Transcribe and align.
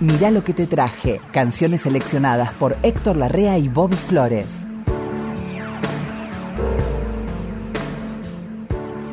Mirá 0.00 0.30
lo 0.30 0.42
que 0.42 0.54
te 0.54 0.66
traje. 0.66 1.20
Canciones 1.32 1.82
seleccionadas 1.82 2.52
por 2.54 2.76
Héctor 2.82 3.16
Larrea 3.16 3.58
y 3.58 3.68
Bobby 3.68 3.96
Flores. 3.96 4.66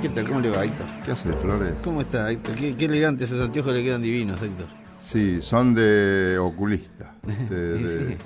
¿Qué 0.02 0.10
tal? 0.10 0.28
¿Cómo 0.28 0.40
le 0.40 0.50
va, 0.50 0.64
Héctor? 0.64 0.86
¿Qué 1.04 1.12
hace, 1.12 1.34
Flores? 1.34 1.74
¿Cómo 1.84 2.02
está, 2.02 2.32
Héctor? 2.32 2.56
Qué, 2.56 2.76
qué 2.78 2.86
elegantes 2.86 3.30
esos 3.32 3.44
anteojos 3.46 3.74
le 3.74 3.84
quedan 3.84 4.02
divinos, 4.02 4.42
Héctor. 4.42 4.68
Sí, 5.02 5.42
son 5.42 5.74
de 5.74 6.38
oculista, 6.40 7.16
de, 7.24 7.56
de- 7.58 8.18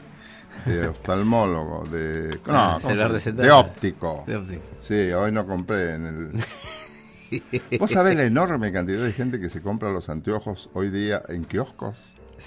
de 0.65 0.87
oftalmólogo, 0.89 1.83
de... 1.89 2.39
Ah, 2.47 2.73
No, 2.73 2.79
se 2.79 2.83
¿cómo 2.83 2.95
lo 2.95 3.03
se- 3.03 3.13
recetaron. 3.13 3.45
De 3.47 3.51
óptico. 3.51 4.23
De 4.27 4.35
óptico. 4.35 4.61
Sí, 4.79 5.11
hoy 5.11 5.31
no 5.31 5.47
compré 5.47 5.95
en 5.95 6.05
el... 6.05 7.79
¿Vos 7.79 7.89
sabés 7.89 8.15
la 8.15 8.25
enorme 8.25 8.71
cantidad 8.71 9.01
de 9.01 9.11
gente 9.13 9.39
que 9.39 9.49
se 9.49 9.61
compra 9.61 9.89
los 9.91 10.09
anteojos 10.09 10.69
hoy 10.73 10.91
día 10.91 11.23
en 11.29 11.45
kioscos? 11.45 11.95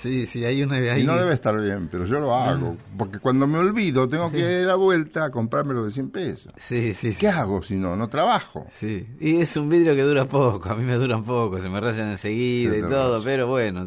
Sí, 0.01 0.27
sí, 0.27 0.45
hay 0.45 0.63
una... 0.63 0.77
Hay... 0.77 1.03
Y 1.03 1.05
no 1.05 1.17
debe 1.17 1.33
estar 1.35 1.59
bien, 1.61 1.89
pero 1.91 2.05
yo 2.05 2.21
lo 2.21 2.35
hago. 2.35 2.77
Porque 2.97 3.19
cuando 3.19 3.47
me 3.47 3.59
olvido 3.59 4.09
tengo 4.09 4.31
que 4.31 4.39
ir 4.39 4.65
a 4.65 4.69
la 4.69 4.75
vuelta 4.75 5.25
a 5.25 5.31
comprármelo 5.31 5.85
de 5.85 5.91
100 5.91 6.11
pesos. 6.11 6.53
Sí, 6.59 6.93
sí, 6.95 7.13
sí. 7.13 7.19
¿Qué 7.19 7.29
hago 7.29 7.63
si 7.63 7.77
no? 7.77 7.97
No 7.97 8.09
trabajo. 8.09 8.67
Sí, 8.79 9.07
y 9.21 9.37
es 9.37 9.57
un 9.57 9.69
vidrio 9.69 9.95
que 9.95 10.03
dura 10.03 10.27
poco, 10.27 10.69
a 10.69 10.75
mí 10.75 10.85
me 10.85 10.97
duran 10.97 11.25
poco, 11.25 11.61
se 11.61 11.69
me 11.69 11.81
rayan 11.81 12.09
enseguida 12.11 12.73
Se 12.73 12.79
y 12.81 12.83
todo, 12.83 13.23
pero 13.23 13.47
bueno, 13.47 13.87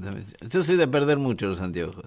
yo 0.50 0.64
soy 0.64 0.78
de 0.78 0.88
perder 0.88 1.18
mucho 1.18 1.48
los 1.48 1.62
anteojos. 1.62 2.06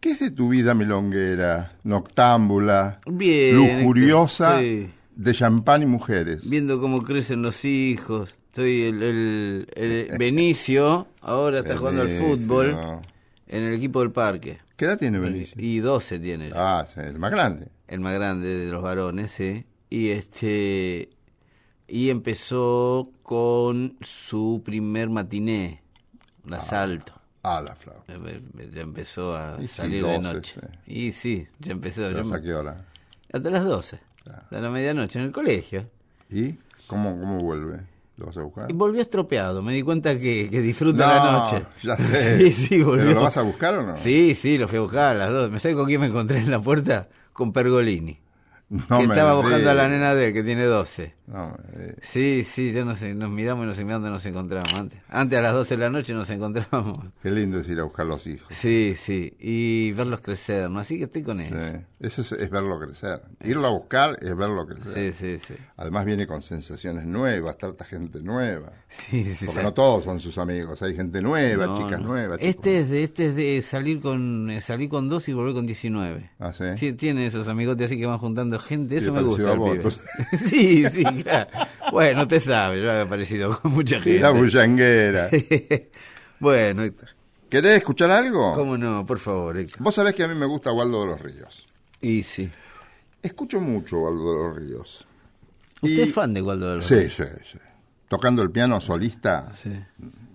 ¿Qué 0.00 0.12
es 0.12 0.20
de 0.20 0.30
tu 0.30 0.50
vida 0.50 0.74
milonguera, 0.74 1.72
noctámbula, 1.84 2.98
Bien. 3.06 3.56
lujuriosa, 3.56 4.58
de 4.60 5.32
champán 5.32 5.82
y 5.82 5.86
mujeres? 5.86 6.48
Viendo 6.48 6.80
cómo 6.80 7.02
crecen 7.02 7.42
los 7.42 7.64
hijos, 7.64 8.34
estoy 8.46 8.84
el, 8.84 9.02
el, 9.02 9.68
el 9.74 10.08
Benicio, 10.18 11.08
ahora 11.20 11.60
está 11.60 11.76
jugando 11.76 12.02
al 12.02 12.10
fútbol 12.10 12.76
en 13.48 13.62
el 13.64 13.74
equipo 13.74 14.00
del 14.00 14.12
parque. 14.12 14.58
¿Qué 14.76 14.84
edad 14.86 14.98
tiene 14.98 15.18
Benicio? 15.18 15.54
Y 15.58 15.78
12 15.78 16.18
tiene. 16.18 16.50
Ah, 16.54 16.86
el 16.96 17.18
más 17.18 17.30
grande. 17.30 17.68
el 17.88 18.00
más 18.00 18.14
grande 18.14 18.48
de 18.48 18.70
los 18.70 18.82
varones, 18.82 19.32
¿sí? 19.32 19.64
Y 19.90 20.08
este 20.10 21.08
y 21.88 22.10
empezó 22.10 23.10
con 23.22 23.96
su 24.02 24.60
primer 24.64 25.08
matiné, 25.08 25.82
un 26.44 26.54
asalto. 26.54 27.12
Ah, 27.44 27.62
la 27.64 27.76
flauta. 27.76 28.12
Eh, 28.12 28.40
eh, 28.58 28.70
Ya 28.74 28.82
empezó 28.82 29.36
a 29.36 29.56
Y 29.60 29.68
sí, 29.68 29.74
salir 29.74 30.04
de 30.04 30.12
12, 30.18 30.20
noche. 30.34 30.54
sí. 30.60 30.92
Y 30.92 31.12
sí, 31.12 31.46
ya 31.60 31.72
empezó. 31.72 32.02
ya 32.02 32.08
¿Pero 32.08 32.24
me- 32.24 32.36
a 32.36 32.42
qué 32.42 32.54
hora? 32.54 32.84
hasta 33.32 33.50
las 33.50 33.64
12, 33.64 34.00
Claro. 34.24 34.40
hasta 34.42 34.60
la 34.60 34.68
medianoche, 34.70 35.18
en 35.20 35.26
el 35.26 35.32
colegio. 35.32 35.88
¿Y 36.28 36.54
cómo, 36.88 37.16
cómo 37.20 37.38
vuelve? 37.38 37.82
¿Lo 38.16 38.26
vas 38.26 38.36
a 38.38 38.42
buscar? 38.42 38.70
Y 38.70 38.74
volvió 38.74 39.02
estropeado, 39.02 39.62
me 39.62 39.72
di 39.74 39.82
cuenta 39.82 40.18
que, 40.18 40.48
que 40.50 40.60
disfruta 40.62 41.06
No, 41.06 41.14
la 41.24 41.32
noche. 41.32 41.66
ya 41.82 41.96
sé. 41.96 42.38
Sí, 42.50 42.50
sí, 42.50 42.82
volvió. 42.82 43.04
¿Pero 43.06 43.14
lo 43.18 43.22
vas 43.24 43.36
a 43.36 43.42
buscar 43.42 43.74
o 43.76 43.82
no? 43.86 43.96
Sí, 43.96 44.34
sí, 44.34 44.56
lo 44.58 44.68
fui 44.68 44.78
a 44.78 44.82
buscar 44.82 45.10
a 45.10 45.14
las 45.14 45.30
dos. 45.30 45.50
¿Me 45.50 45.60
sabes 45.60 45.76
con 45.76 45.86
quién 45.86 46.00
me 46.00 46.06
encontré 46.06 46.38
en 46.38 46.50
la 46.50 46.60
puerta? 46.60 47.08
Con 47.32 47.52
Pergolini. 47.52 48.18
No 48.68 48.98
que 48.98 49.04
estaba 49.04 49.34
buscando 49.34 49.70
a 49.70 49.74
la 49.74 49.86
nena 49.86 50.16
de 50.16 50.26
él, 50.28 50.32
que 50.32 50.42
tiene 50.42 50.64
12. 50.64 51.14
No. 51.28 51.56
Sí, 52.02 52.42
sí, 52.44 52.72
ya 52.72 52.84
no 52.84 52.96
sé, 52.96 53.14
nos 53.14 53.30
miramos 53.30 53.64
y 53.64 53.68
no 53.68 53.74
sé 53.76 53.84
dónde 53.84 54.10
nos 54.10 54.26
encontramos 54.26 54.74
antes. 54.74 54.98
Antes 55.08 55.38
a 55.38 55.42
las 55.42 55.52
12 55.52 55.76
de 55.76 55.80
la 55.84 55.90
noche 55.90 56.12
nos 56.14 56.28
encontramos. 56.30 56.98
Qué 57.22 57.30
lindo 57.30 57.60
es 57.60 57.68
ir 57.68 57.78
a 57.78 57.84
buscar 57.84 58.06
los 58.06 58.26
hijos. 58.26 58.48
Sí, 58.50 58.94
sí, 58.98 59.32
y 59.38 59.92
verlos 59.92 60.20
crecer, 60.20 60.68
¿no? 60.68 60.80
Así 60.80 60.98
que 60.98 61.04
estoy 61.04 61.22
con 61.22 61.38
Sí. 61.38 61.44
él. 61.48 61.86
Eso 61.98 62.20
es, 62.20 62.32
es 62.32 62.50
verlo 62.50 62.78
crecer. 62.78 63.22
Irlo 63.42 63.66
a 63.68 63.70
buscar 63.70 64.18
es 64.20 64.36
verlo 64.36 64.66
crecer. 64.66 65.14
Sí, 65.14 65.38
sí, 65.38 65.38
sí. 65.46 65.54
Además 65.78 66.04
viene 66.04 66.26
con 66.26 66.42
sensaciones 66.42 67.06
nuevas, 67.06 67.56
trata 67.56 67.86
gente 67.86 68.20
nueva. 68.20 68.70
Sí, 68.88 69.24
sí, 69.34 69.46
Porque 69.46 69.60
sí. 69.60 69.64
no 69.64 69.72
todos 69.72 70.04
son 70.04 70.20
sus 70.20 70.36
amigos, 70.36 70.82
hay 70.82 70.94
gente 70.94 71.22
nueva, 71.22 71.64
No, 71.66 71.78
chicas 71.82 72.00
no. 72.02 72.08
nuevas. 72.08 72.38
Este 72.42 72.70
chicos- 72.72 72.82
es 72.82 72.90
de 72.90 73.02
este 73.04 73.26
es 73.28 73.36
de 73.36 73.62
salir 73.62 74.00
con 74.02 74.50
eh, 74.50 74.60
salir 74.60 74.90
con 74.90 75.08
dos 75.08 75.26
y 75.28 75.32
volver 75.32 75.54
con 75.54 75.64
19. 75.66 76.32
Ah, 76.38 76.52
¿sí? 76.52 76.64
Sí, 76.76 76.92
tiene 76.92 77.26
esos 77.26 77.48
amigotes 77.48 77.86
así 77.86 77.98
que 77.98 78.04
van 78.04 78.18
juntando 78.18 78.58
gente, 78.58 78.98
eso 78.98 79.12
me 79.14 79.22
gusta. 79.22 79.44
parecido 79.44 79.48
a 79.50 79.52
el 79.54 79.58
vos, 79.58 79.70
pibe. 79.70 79.82
pues. 80.30 80.40
sí, 80.50 80.84
sí, 80.90 81.04
claro. 81.22 81.50
Bueno, 81.92 82.22
usted 82.24 82.40
sabe, 82.40 82.82
yo 82.82 82.92
he 82.92 83.00
aparecido 83.00 83.58
con 83.58 83.72
mucha 83.72 83.96
Y 84.04 84.18
la 84.18 84.28
gente. 84.28 84.32
bullanguera. 84.42 85.30
bueno, 86.40 86.82
Héctor, 86.82 87.08
¿Querés 87.48 87.76
escuchar 87.78 88.10
algo? 88.10 88.52
¿cómo 88.54 88.76
no? 88.76 89.06
Por 89.06 89.18
favor, 89.18 89.56
Héctor. 89.56 89.80
Vos 89.82 89.94
sabés 89.94 90.14
que 90.14 90.24
a 90.24 90.28
mí 90.28 90.34
me 90.34 90.46
gusta 90.46 90.72
Waldo 90.72 91.00
de 91.02 91.06
los 91.06 91.20
Ríos. 91.20 91.65
Y 92.06 92.22
sí. 92.22 92.48
Escucho 93.22 93.60
mucho 93.60 93.98
Waldo 93.98 94.32
de 94.32 94.48
los 94.48 94.56
Ríos. 94.56 95.06
¿Usted 95.82 95.88
Y- 95.98 96.00
es 96.02 96.12
fan 96.14 96.32
de 96.32 96.42
Waldo 96.42 96.70
de 96.70 96.76
los 96.76 96.84
Sí, 96.86 97.08
sí, 97.10 97.24
sí. 97.42 97.58
Tocando 98.08 98.42
el 98.42 98.50
piano 98.52 98.80
solista, 98.80 99.52
Sí. 99.56 99.72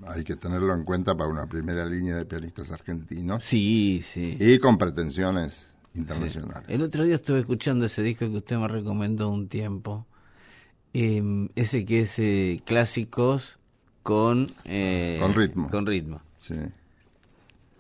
hay 0.08 0.24
que 0.26 0.36
tenerlo 0.36 0.74
en 0.74 0.84
cuenta 0.84 1.16
para 1.16 1.30
una 1.30 1.46
primera 1.48 1.86
línea 1.86 2.18
de 2.18 2.26
pianistas 2.26 2.72
argentinos 2.72 3.46
Sí, 3.46 4.04
sí. 4.04 4.36
y 4.40 4.58
con 4.60 4.78
pretensiones 4.78 5.68
internacionales. 5.94 6.64
El 6.68 6.82
otro 6.82 7.06
día 7.06 7.16
estuve 7.16 7.40
escuchando 7.40 7.86
ese 7.86 8.04
disco 8.04 8.30
que 8.30 8.38
usted 8.38 8.58
me 8.58 8.68
recomendó 8.68 9.30
un 9.30 9.48
tiempo. 9.48 10.06
Eh, 10.94 11.48
ese 11.56 11.86
que 11.86 12.02
es 12.02 12.20
eh, 12.20 12.62
clásicos 12.66 13.58
con... 14.04 14.52
eh, 14.66 15.18
Con 15.22 15.34
ritmo. 15.34 15.70
Con 15.70 15.86
ritmo. 15.86 16.22
Sí. 16.40 16.56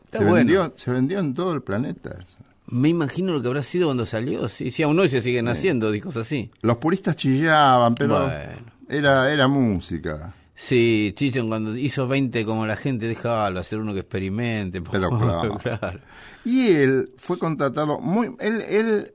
Está 0.06 0.19
se, 0.19 0.24
bueno. 0.24 0.35
vendió, 0.35 0.74
se 0.78 0.91
vendió 0.91 1.19
en 1.19 1.34
todo 1.34 1.51
el 1.53 1.62
planeta. 1.62 2.12
eso. 2.12 2.38
Me 2.72 2.90
imagino 2.90 3.34
lo 3.34 3.42
que 3.42 3.48
habrá 3.50 3.64
sido 3.64 3.88
cuando 3.88 4.06
salió. 4.06 4.48
Sí, 4.50 4.72
sí 4.72 4.82
aún 4.84 4.98
hoy 5.00 5.09
se 5.09 5.22
siguen 5.22 5.48
haciendo 5.48 5.92
discos 5.92 6.16
así. 6.18 6.52
Los 6.62 6.78
puristas 6.78 7.16
chillaban, 7.16 7.94
pero 7.96 8.20
Bueno. 8.24 8.32
era, 8.90 9.32
era 9.32 9.48
música. 9.48 10.34
Sí, 10.56 11.14
Chichon 11.18 11.48
cuando 11.48 11.76
hizo 11.76 12.08
20 12.08 12.46
como 12.46 12.66
la 12.68 12.76
gente, 12.76 13.08
déjalo 13.08 13.60
hacer 13.60 13.80
uno 13.80 13.94
que 13.94 14.02
experimente. 14.02 14.81
Pero 14.81 15.10
por- 15.10 15.60
claro. 15.62 16.00
Y 16.46 16.68
él 16.70 17.10
fue 17.18 17.38
contratado, 17.40 18.00
muy, 18.00 18.36
él, 18.40 18.62
él 18.70 19.14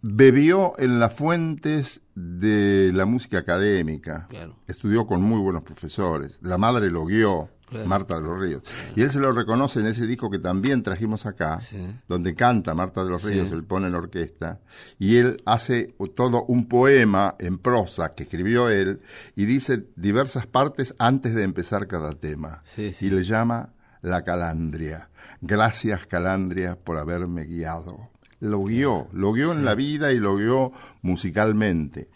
bebió 0.00 0.74
en 0.78 0.98
las 0.98 1.12
fuentes 1.14 2.00
de 2.14 2.90
la 2.94 3.06
música 3.06 3.38
académica, 3.38 4.26
Claro. 4.28 4.56
estudió 4.66 5.06
con 5.06 5.22
muy 5.22 5.38
buenos 5.38 5.62
profesores, 5.62 6.38
la 6.42 6.58
madre 6.58 6.90
lo 6.90 7.04
guió, 7.04 7.48
Claro. 7.72 7.88
Marta 7.88 8.16
de 8.16 8.22
los 8.22 8.38
Ríos, 8.38 8.62
y 8.94 9.02
él 9.02 9.10
se 9.10 9.18
lo 9.18 9.32
reconoce 9.32 9.80
en 9.80 9.86
ese 9.86 10.06
disco 10.06 10.30
que 10.30 10.38
también 10.38 10.82
trajimos 10.82 11.26
acá, 11.26 11.60
Sí. 11.68 11.76
donde 12.06 12.34
canta 12.34 12.74
Marta 12.74 13.02
de 13.02 13.10
los 13.10 13.22
Sí. 13.22 13.28
Ríos, 13.28 13.50
él 13.50 13.64
pone 13.64 13.86
en 13.88 13.94
orquesta, 13.94 14.60
y 14.98 15.16
él 15.16 15.42
hace 15.46 15.94
todo 16.14 16.44
un 16.44 16.68
poema 16.68 17.34
en 17.38 17.58
prosa 17.58 18.10
que 18.14 18.24
escribió 18.24 18.68
él, 18.68 19.00
y 19.36 19.46
dice 19.46 19.84
diversas 19.96 20.46
partes 20.46 20.94
antes 20.98 21.34
de 21.34 21.42
empezar 21.42 21.86
cada 21.86 22.12
tema, 22.12 22.62
Sí, 22.74 22.94
y 23.00 23.10
le 23.10 23.24
llama 23.24 23.70
La 24.02 24.22
Calandria. 24.22 25.08
Gracias, 25.40 26.06
Calandria, 26.06 26.76
por 26.76 26.98
haberme 26.98 27.44
guiado. 27.44 28.10
Lo 28.40 28.62
guió, 28.64 29.08
lo 29.12 29.32
guió 29.32 29.52
en 29.52 29.64
la 29.64 29.74
vida 29.74 30.12
y 30.12 30.18
lo 30.18 30.36
guió 30.36 30.72
musicalmente. 31.02 32.08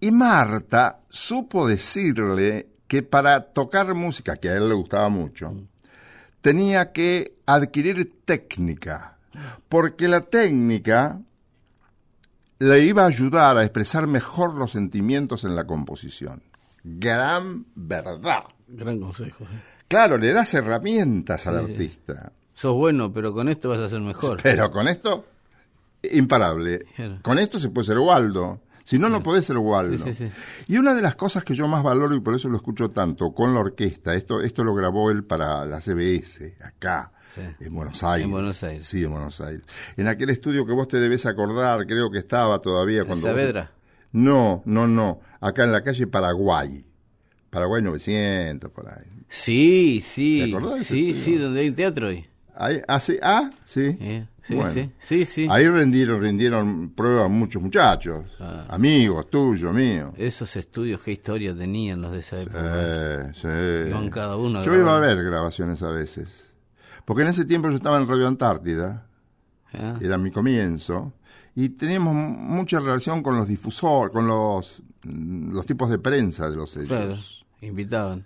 Y 0.00 0.10
Marta 0.10 1.00
supo 1.10 1.66
decirle 1.66 2.68
que 2.88 3.02
para 3.02 3.40
tocar 3.52 3.94
música, 3.94 4.36
que 4.36 4.48
a 4.48 4.54
él 4.56 4.68
le 4.68 4.74
gustaba 4.74 5.08
mucho, 5.08 5.54
tenía 6.40 6.92
que 6.92 7.36
adquirir 7.46 8.20
técnica, 8.24 9.16
porque 9.68 10.06
la 10.08 10.20
técnica 10.20 11.20
le 12.58 12.80
iba 12.84 13.02
a 13.04 13.06
ayudar 13.06 13.56
a 13.56 13.62
expresar 13.64 14.06
mejor 14.06 14.54
los 14.54 14.72
sentimientos 14.72 15.44
en 15.44 15.56
la 15.56 15.64
composición. 15.66 16.42
Gran 16.82 17.66
verdad. 17.74 18.44
Gran 18.68 19.00
consejo. 19.00 19.44
Claro, 19.88 20.18
le 20.18 20.32
das 20.32 20.54
herramientas 20.54 21.46
al 21.46 21.66
Sí. 21.66 21.72
artista. 21.72 22.32
Sos 22.54 22.74
bueno, 22.74 23.12
pero 23.12 23.32
con 23.32 23.48
esto 23.48 23.68
vas 23.70 23.80
a 23.80 23.88
ser 23.90 24.00
mejor. 24.00 24.40
Pero 24.42 24.70
con 24.70 24.86
esto, 24.88 25.26
imparable. 26.12 26.84
Claro. 26.94 27.18
Con 27.22 27.38
esto 27.38 27.58
se 27.58 27.70
puede 27.70 27.86
ser 27.86 27.98
Waldo. 27.98 28.60
Si 28.84 28.98
no, 28.98 29.08
no 29.08 29.22
podés 29.22 29.46
ser 29.46 29.56
Waldo. 29.58 30.04
Sí, 30.04 30.12
sí, 30.12 30.26
sí. 30.26 30.72
Y 30.72 30.76
una 30.76 30.94
de 30.94 31.00
las 31.02 31.16
cosas 31.16 31.42
que 31.42 31.54
yo 31.54 31.66
más 31.68 31.82
valoro, 31.82 32.14
y 32.14 32.20
por 32.20 32.34
eso 32.34 32.48
lo 32.50 32.56
escucho 32.56 32.90
tanto, 32.90 33.32
con 33.32 33.54
la 33.54 33.60
orquesta, 33.60 34.14
esto, 34.14 34.40
esto 34.42 34.62
lo 34.62 34.74
grabó 34.74 35.10
él 35.10 35.24
para 35.24 35.64
la 35.64 35.80
CBS, 35.80 36.54
acá, 36.62 37.10
en 37.60 37.74
Buenos 37.74 38.02
Aires. 38.04 38.26
En 38.26 38.30
Buenos 38.30 38.62
Aires. 38.62 38.86
Sí, 38.86 39.02
en 39.04 39.10
Buenos 39.10 39.40
Aires. 39.40 39.62
En 39.96 40.06
aquel 40.06 40.28
estudio 40.30 40.66
que 40.66 40.72
vos 40.72 40.86
te 40.86 40.98
debes 40.98 41.24
acordar, 41.26 41.86
creo 41.86 42.10
que 42.10 42.18
estaba 42.18 42.58
todavía 42.60 43.00
¿En 43.00 43.06
cuando... 43.06 43.26
vos- 43.26 43.34
Saavedra? 43.36 43.70
No, 44.12 44.62
no, 44.66 44.86
no. 44.86 45.18
Acá 45.40 45.64
en 45.64 45.72
la 45.72 45.82
calle 45.82 46.06
Paraguay. 46.06 46.86
Paraguay 47.50 47.82
900, 47.82 48.70
por 48.70 48.88
ahí. 48.88 49.24
Sí, 49.28 50.04
sí. 50.06 50.42
¿Te 50.44 50.56
acordás 50.56 50.86
Sí, 50.86 51.14
sí, 51.14 51.36
donde 51.36 51.60
hay 51.60 51.68
un 51.70 51.74
teatro 51.74 52.08
ahí. 52.08 52.26
Ahí, 52.56 52.80
ah, 52.86 53.00
sí, 53.00 53.18
ah, 53.22 53.50
sí. 53.64 53.98
Sí, 54.42 54.54
Bueno. 54.54 54.72
sí, 54.74 54.90
sí, 55.00 55.24
sí. 55.24 55.46
Ahí 55.50 55.66
rindieron, 55.68 56.20
rindieron 56.22 56.90
pruebas 56.90 57.30
muchos 57.30 57.60
muchachos, 57.62 58.24
Ah. 58.38 58.66
amigos 58.68 59.28
tuyos, 59.30 59.72
míos. 59.74 60.12
Esos 60.16 60.54
estudios, 60.56 61.00
qué 61.02 61.12
historia 61.12 61.54
tenían 61.56 62.02
los 62.02 62.12
de 62.12 62.20
esa 62.20 62.40
época. 62.40 62.60
Eh, 62.62 63.32
sí. 63.34 64.10
Cada 64.10 64.36
uno 64.36 64.62
Yo 64.64 64.74
iba 64.74 64.96
a 64.96 65.00
ver 65.00 65.22
grabaciones 65.24 65.82
a 65.82 65.90
veces. 65.90 66.28
Porque 67.04 67.22
en 67.22 67.28
ese 67.28 67.44
tiempo 67.44 67.68
yo 67.70 67.76
estaba 67.76 67.96
en 67.98 68.06
Radio 68.06 68.28
Antártida, 68.28 69.06
Ah, 69.72 69.96
era 70.00 70.16
mi 70.18 70.30
comienzo, 70.30 71.14
y 71.56 71.70
teníamos 71.70 72.14
mucha 72.14 72.78
relación 72.78 73.22
con 73.24 73.36
los 73.36 73.48
difusores, 73.48 74.12
con 74.12 74.26
los, 74.28 74.80
los 75.02 75.66
tipos 75.66 75.90
de 75.90 75.98
prensa 75.98 76.48
de 76.48 76.54
los 76.56 76.70
sellos. 76.70 76.86
Claro, 76.88 77.16
invitaban. 77.60 78.24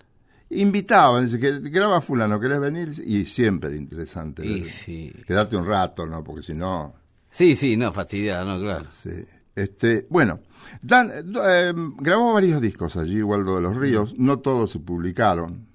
Invitaban, 0.50 1.24
dice, 1.26 1.38
que 1.38 1.58
graba 1.70 2.00
fulano, 2.00 2.40
¿querés 2.40 2.60
venir? 2.60 2.92
Y 3.04 3.24
siempre 3.26 3.76
interesante. 3.76 4.44
Y 4.46 4.64
sí. 4.64 5.12
Quedarte 5.26 5.56
un 5.56 5.66
rato, 5.66 6.06
¿no? 6.06 6.22
Porque 6.24 6.42
si 6.42 6.54
no... 6.54 6.94
Sí, 7.30 7.54
sí, 7.54 7.76
no, 7.76 7.92
fastidiado, 7.92 8.44
no, 8.44 8.60
claro. 8.62 8.86
Sí. 9.02 9.10
Este, 9.54 10.06
bueno, 10.08 10.40
Dan, 10.82 11.10
eh, 11.12 11.72
grabó 11.98 12.32
varios 12.32 12.60
discos 12.60 12.96
allí, 12.96 13.22
Waldo 13.22 13.56
de 13.56 13.62
los 13.62 13.76
Ríos, 13.76 14.14
no 14.18 14.38
todos 14.38 14.70
se 14.70 14.78
publicaron, 14.78 15.66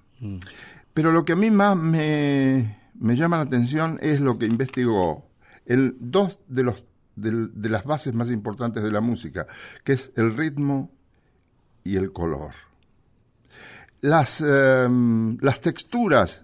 pero 0.94 1.12
lo 1.12 1.24
que 1.26 1.34
a 1.34 1.36
mí 1.36 1.50
más 1.50 1.76
me, 1.76 2.78
me 2.98 3.14
llama 3.16 3.36
la 3.36 3.42
atención 3.42 3.98
es 4.00 4.20
lo 4.20 4.38
que 4.38 4.46
investigó 4.46 5.28
el, 5.66 5.96
dos 6.00 6.38
de, 6.48 6.62
los, 6.62 6.82
del- 7.14 7.50
de 7.60 7.68
las 7.68 7.84
bases 7.84 8.14
más 8.14 8.30
importantes 8.30 8.82
de 8.82 8.90
la 8.90 9.02
música, 9.02 9.46
que 9.84 9.92
es 9.94 10.12
el 10.16 10.34
ritmo 10.34 10.90
y 11.84 11.96
el 11.96 12.10
color. 12.12 12.52
Las, 14.04 14.44
eh, 14.46 14.86
las 15.40 15.62
texturas 15.62 16.42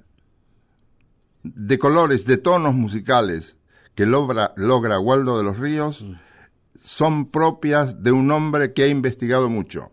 de 1.42 1.78
colores, 1.78 2.24
de 2.24 2.38
tonos 2.38 2.72
musicales 2.72 3.58
que 3.94 4.06
logra, 4.06 4.54
logra 4.56 4.98
Waldo 4.98 5.36
de 5.36 5.44
los 5.44 5.58
Ríos 5.58 6.06
son 6.80 7.30
propias 7.30 8.02
de 8.02 8.12
un 8.12 8.30
hombre 8.30 8.72
que 8.72 8.84
ha 8.84 8.88
investigado 8.88 9.50
mucho. 9.50 9.90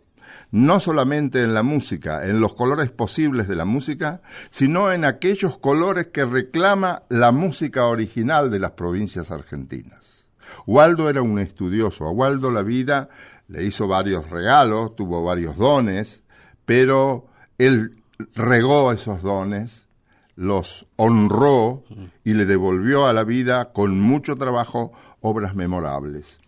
No 0.50 0.80
solamente 0.80 1.44
en 1.44 1.54
la 1.54 1.62
música, 1.62 2.26
en 2.26 2.40
los 2.40 2.54
colores 2.54 2.90
posibles 2.90 3.50
de 3.50 3.58
la 3.58 3.66
música, 3.66 4.22
sino 4.50 4.94
en 4.94 5.04
aquellos 5.04 5.58
colores 5.58 6.08
que 6.08 6.24
reclama 6.24 7.04
la 7.10 7.34
música 7.34 7.88
original 7.88 8.50
de 8.50 8.60
las 8.60 8.72
provincias 8.72 9.30
argentinas. 9.30 10.26
Waldo 10.68 11.10
era 11.10 11.22
un 11.22 11.38
estudioso. 11.38 12.06
A 12.06 12.12
Waldo 12.12 12.50
la 12.50 12.62
vida 12.62 13.10
le 13.50 13.66
hizo 13.66 13.90
varios 13.90 14.30
regalos, 14.30 14.96
tuvo 14.96 15.22
varios 15.22 15.58
dones, 15.58 16.24
pero 16.64 17.28
él 17.58 17.92
regó 18.36 18.92
esos 18.92 19.22
dones, 19.22 19.88
los 20.36 20.86
honró 20.96 21.84
y 22.24 22.34
le 22.34 22.46
devolvió 22.46 23.08
a 23.08 23.14
la 23.14 23.24
vida 23.24 23.72
con 23.74 24.00
mucho 24.00 24.36
trabajo 24.36 24.92
obras 25.22 25.56
memorables. 25.56 26.40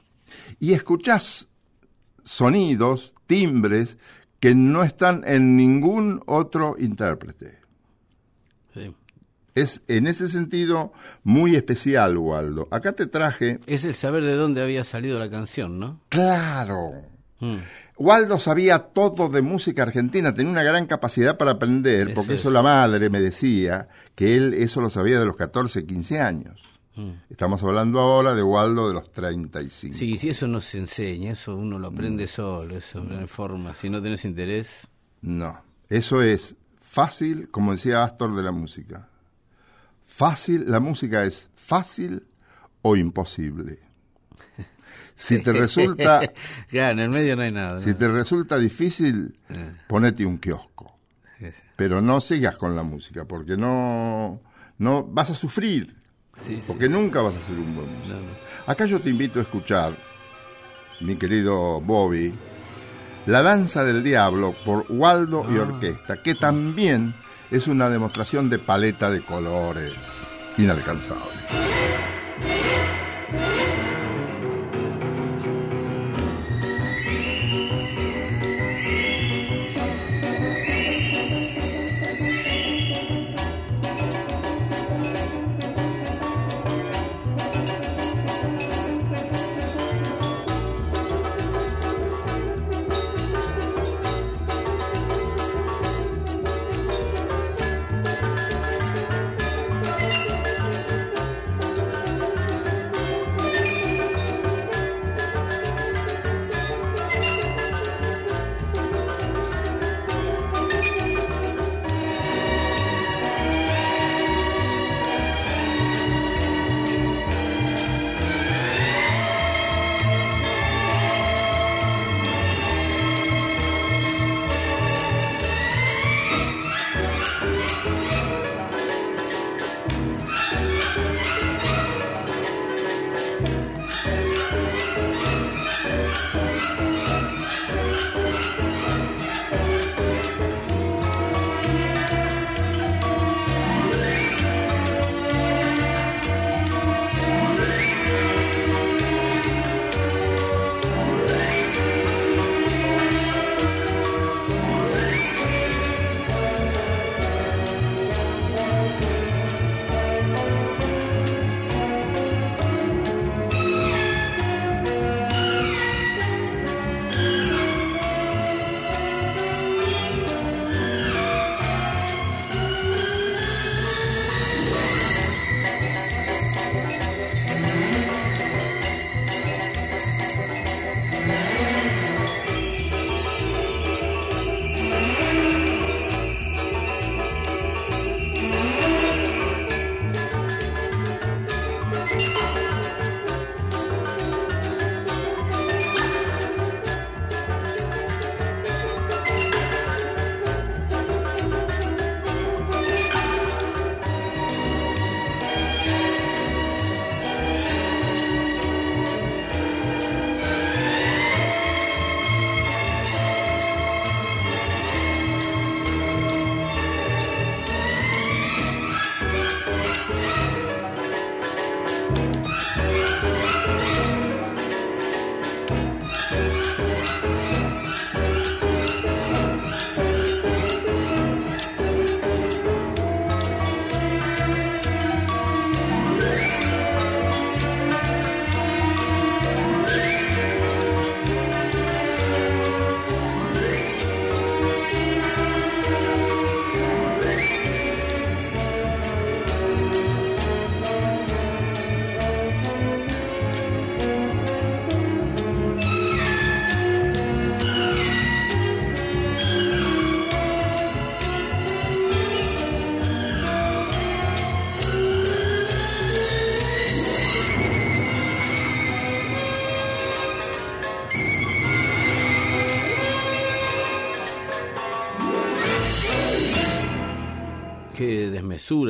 Y 0.60 0.74
escuchás 0.74 1.48
sonidos, 2.24 3.14
timbres, 3.26 3.98
que 4.40 4.56
no 4.56 4.84
están 4.84 5.24
en 5.26 5.58
ningún 5.58 6.22
otro 6.28 6.76
intérprete. 6.78 7.60
Sí. 8.74 8.96
Es 9.56 9.82
en 9.88 10.08
ese 10.08 10.30
sentido 10.30 10.94
muy 11.24 11.56
especial, 11.56 12.18
Waldo. 12.18 12.68
Acá 12.72 12.94
te 12.94 13.08
traje. 13.08 13.60
Es 13.66 13.84
el 13.84 13.96
saber 13.96 14.24
de 14.24 14.36
dónde 14.36 14.62
había 14.62 14.84
salido 14.84 15.20
la 15.20 15.30
canción, 15.30 15.80
¿no? 15.80 16.00
Claro. 16.10 16.92
Mm. 17.40 17.58
Waldo 17.98 18.40
sabía 18.40 18.80
todo 18.80 19.30
de 19.30 19.42
música 19.42 19.84
argentina, 19.84 20.34
tenía 20.34 20.52
una 20.52 20.64
gran 20.64 20.86
capacidad 20.88 21.38
para 21.38 21.52
aprender, 21.52 22.10
Es 22.10 22.14
porque 22.16 22.34
eso. 22.34 22.42
eso 22.42 22.52
la 22.52 22.62
madre 22.62 23.10
me 23.10 23.20
decía, 23.22 23.88
que 24.16 24.36
él 24.36 24.54
eso 24.54 24.82
lo 24.82 24.90
sabía 24.90 25.20
de 25.20 25.26
los 25.26 25.36
14, 25.36 25.86
15 25.86 26.20
años. 26.22 26.62
Estamos 27.30 27.64
hablando 27.64 28.02
ahora 28.02 28.36
de 28.36 28.44
Waldo 28.44 28.90
de 28.90 28.94
los 28.94 29.10
35. 29.14 29.98
Sí, 29.98 30.18
si 30.18 30.28
eso 30.32 30.50
no 30.50 30.60
se 30.60 30.80
enseña, 30.80 31.32
eso 31.32 31.56
uno 31.56 31.80
lo 31.80 31.88
aprende 31.88 32.26
Mm. 32.26 32.28
solo, 32.28 32.76
eso 32.76 33.02
no 33.02 33.18
hay 33.18 33.26
forma. 33.28 33.74
Si 33.74 33.90
no 33.90 34.02
tenés 34.02 34.26
interés, 34.26 34.86
No, 35.22 35.62
eso 35.88 36.22
es 36.22 36.58
fácil, 36.82 37.50
como 37.52 37.72
decía 37.72 38.04
Astor 38.04 38.36
de 38.36 38.44
la 38.44 38.52
música. 38.52 39.08
Fácil, 40.06 40.66
la 40.70 40.80
música 40.82 41.24
es 41.24 41.48
fácil 41.56 42.24
o 42.82 42.96
imposible. 42.98 43.80
Si 45.22 45.40
te 45.40 45.52
resulta, 45.52 46.22
claro, 46.70 46.92
en 46.94 47.00
el 47.00 47.10
medio 47.10 47.36
no 47.36 47.42
hay 47.44 47.52
nada. 47.52 47.80
si 47.82 47.90
¿no? 47.90 47.96
te 47.98 48.08
resulta 48.08 48.58
difícil, 48.58 49.38
Eh. 49.50 49.74
ponete 49.88 50.26
un 50.26 50.38
kiosco. 50.38 50.96
Pero 51.76 52.02
no 52.02 52.20
sigas 52.22 52.56
con 52.58 52.76
la 52.76 52.84
música, 52.84 53.26
porque 53.26 53.56
no, 53.58 54.42
no 54.78 55.04
vas 55.04 55.30
a 55.32 55.36
sufrir, 55.36 55.96
Sí, 56.46 56.56
sí. 56.56 56.64
porque 56.68 56.88
nunca 56.90 57.22
vas 57.22 57.34
a 57.36 57.48
ser 57.48 57.58
un 57.58 57.76
buen 57.76 57.88
músico. 57.88 58.14
No, 58.16 58.22
no. 58.22 58.28
Acá 58.72 58.86
yo 58.86 59.00
te 59.00 59.10
invito 59.10 59.40
a 59.40 59.44
escuchar, 59.44 59.94
mi 61.02 61.16
querido 61.16 61.80
Bobby, 61.82 62.34
La 63.26 63.42
Danza 63.42 63.84
del 63.84 64.04
Diablo 64.04 64.54
por 64.66 64.86
Waldo 64.90 65.46
y 65.50 65.58
Orquesta, 65.58 66.22
que 66.22 66.36
también 66.36 67.14
es 67.52 67.68
una 67.68 67.90
demostración 67.90 68.50
de 68.50 68.60
paleta 68.60 69.10
de 69.10 69.22
colores 69.22 69.94
inalcanzable. 70.58 71.89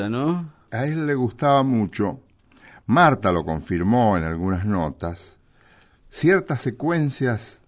¿No? 0.10 0.52
A 0.72 0.86
él 0.86 1.08
le 1.08 1.16
gustaba 1.16 1.64
mucho, 1.64 2.20
Marta 2.86 3.32
lo 3.32 3.44
confirmó 3.46 4.18
en 4.18 4.24
algunas 4.24 4.66
notas, 4.66 5.38
ciertas 6.10 6.62
secuencias 6.62 7.60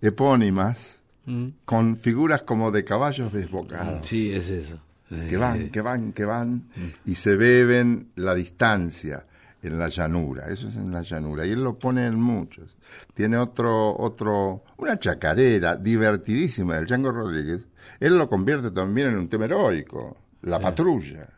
epónimas 0.00 0.98
Mm. 1.24 1.48
con 1.64 1.96
figuras 1.98 2.42
como 2.42 2.72
de 2.72 2.84
caballos 2.84 3.32
desbocados. 3.32 4.08
Sí, 4.08 4.32
es 4.32 4.50
eso. 4.50 4.80
que 5.28 5.36
van, 5.36 5.62
Eh, 5.62 5.70
que 5.70 5.80
van, 5.82 6.12
que 6.12 6.24
van, 6.24 6.64
y 7.04 7.14
se 7.16 7.36
beben 7.36 8.08
la 8.16 8.34
distancia 8.34 9.24
en 9.62 9.78
la 9.78 9.88
llanura. 9.88 10.48
Eso 10.48 10.66
es 10.68 10.74
en 10.76 10.90
la 10.90 11.02
llanura. 11.02 11.46
Y 11.46 11.50
él 11.50 11.62
lo 11.62 11.78
pone 11.78 12.06
en 12.06 12.18
muchos. 12.18 12.76
Tiene 13.14 13.36
otro, 13.36 13.94
otro, 13.96 14.64
una 14.78 14.98
chacarera 14.98 15.76
divertidísima 15.76 16.76
del 16.76 16.86
Django 16.86 17.12
Rodríguez. 17.12 17.60
Él 18.00 18.16
lo 18.18 18.28
convierte 18.28 18.70
también 18.72 19.10
en 19.10 19.18
un 19.18 19.28
tema 19.28 19.44
heroico. 19.44 20.16
La 20.40 20.58
patrulla. 20.58 21.28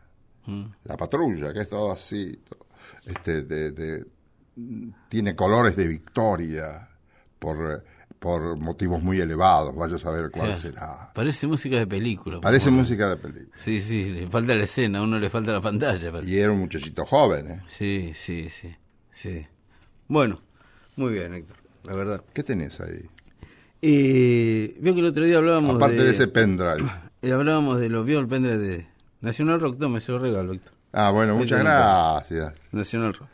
La 0.83 0.95
patrulla, 0.97 1.51
que 1.53 1.61
es 1.61 1.69
todo 1.69 1.91
así. 1.91 2.39
todo, 2.47 2.65
este, 3.05 3.41
de, 3.43 3.71
de- 3.71 4.05
tiene 5.09 5.35
colores 5.35 5.75
de 5.75 5.87
victoria 5.87 6.87
por, 7.39 7.83
por 8.19 8.57
motivos 8.57 9.01
muy 9.03 9.19
elevados. 9.19 9.75
Vaya 9.75 9.95
a 9.95 9.99
saber 9.99 10.31
cuál 10.31 10.55
será. 10.55 11.11
Parece 11.13 11.45
música 11.47 11.77
de 11.77 11.87
película. 11.87 12.39
Parece 12.41 12.69
música 12.71 13.09
de 13.09 13.17
película. 13.17 13.57
Sí, 13.63 13.81
sí, 13.81 14.05
le 14.11 14.27
falta 14.27 14.55
la 14.55 14.63
escena, 14.63 14.99
a 14.99 15.01
uno 15.03 15.19
le 15.19 15.29
falta 15.29 15.51
la 15.51 15.61
pantalla. 15.61 16.11
parece. 16.11 16.31
Y 16.31 16.37
era 16.37 16.51
un 16.51 16.59
muchachito 16.59 17.05
joven, 17.05 17.51
¿eh? 17.51 17.61
Sí, 17.67 18.11
sí, 18.15 18.49
sí, 18.49 18.73
sí. 19.11 19.45
Bueno, 20.07 20.39
muy 20.95 21.11
bien, 21.13 21.33
Héctor, 21.33 21.57
la 21.83 21.93
verdad. 21.95 22.23
¿Qué 22.33 22.43
tenés 22.43 22.79
ahí? 22.79 23.09
Eh, 23.81 24.79
que 24.81 24.89
el 24.89 25.05
otro 25.05 25.25
día 25.25 25.37
hablábamos 25.37 25.75
Aparte 25.75 25.97
de, 25.97 26.03
de 26.05 26.11
ese 26.11 26.27
pendrive. 26.27 26.83
eh, 27.21 27.31
hablábamos 27.33 27.79
de 27.79 27.89
los 27.89 28.05
vio 28.05 28.19
el 28.19 28.27
pendrive 28.27 28.57
de 28.57 28.87
National 29.25 29.59
Rock, 29.59 29.79
tome, 29.79 29.99
se 30.01 30.11
lo 30.11 30.19
regalo, 30.19 30.53
Héctor. 30.53 30.73
Ah, 30.93 31.11
bueno, 31.11 31.35
muchas 31.35 31.59
gracias. 31.59 32.53
National 32.71 33.13
Rock. 33.13 33.27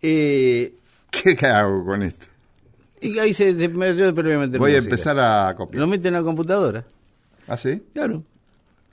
Eh, 0.00 0.74
¿Qué, 1.10 1.46
hago 1.46 1.84
con 1.84 2.02
esto? 2.02 2.26
y 3.00 3.18
ahí 3.18 3.34
se, 3.34 3.52
se- 3.58 3.68
me- 3.68 3.96
yo 3.96 4.12
voy 4.12 4.32
a 4.32 4.38
meter 4.38 4.58
Voy 4.60 4.72
a 4.72 4.76
música. 4.76 4.94
empezar 4.94 5.18
a 5.18 5.54
copiar. 5.56 5.80
Lo 5.80 5.86
mete 5.88 6.08
en 6.08 6.14
la 6.14 6.22
computadora. 6.22 6.84
¿Ah, 7.48 7.56
sí? 7.56 7.82
Claro. 7.92 8.22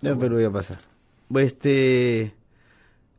Ya, 0.02 0.16
pero 0.16 0.36
voy 0.36 0.44
a 0.46 0.50
pasar. 0.52 0.78
Este, 1.36 2.34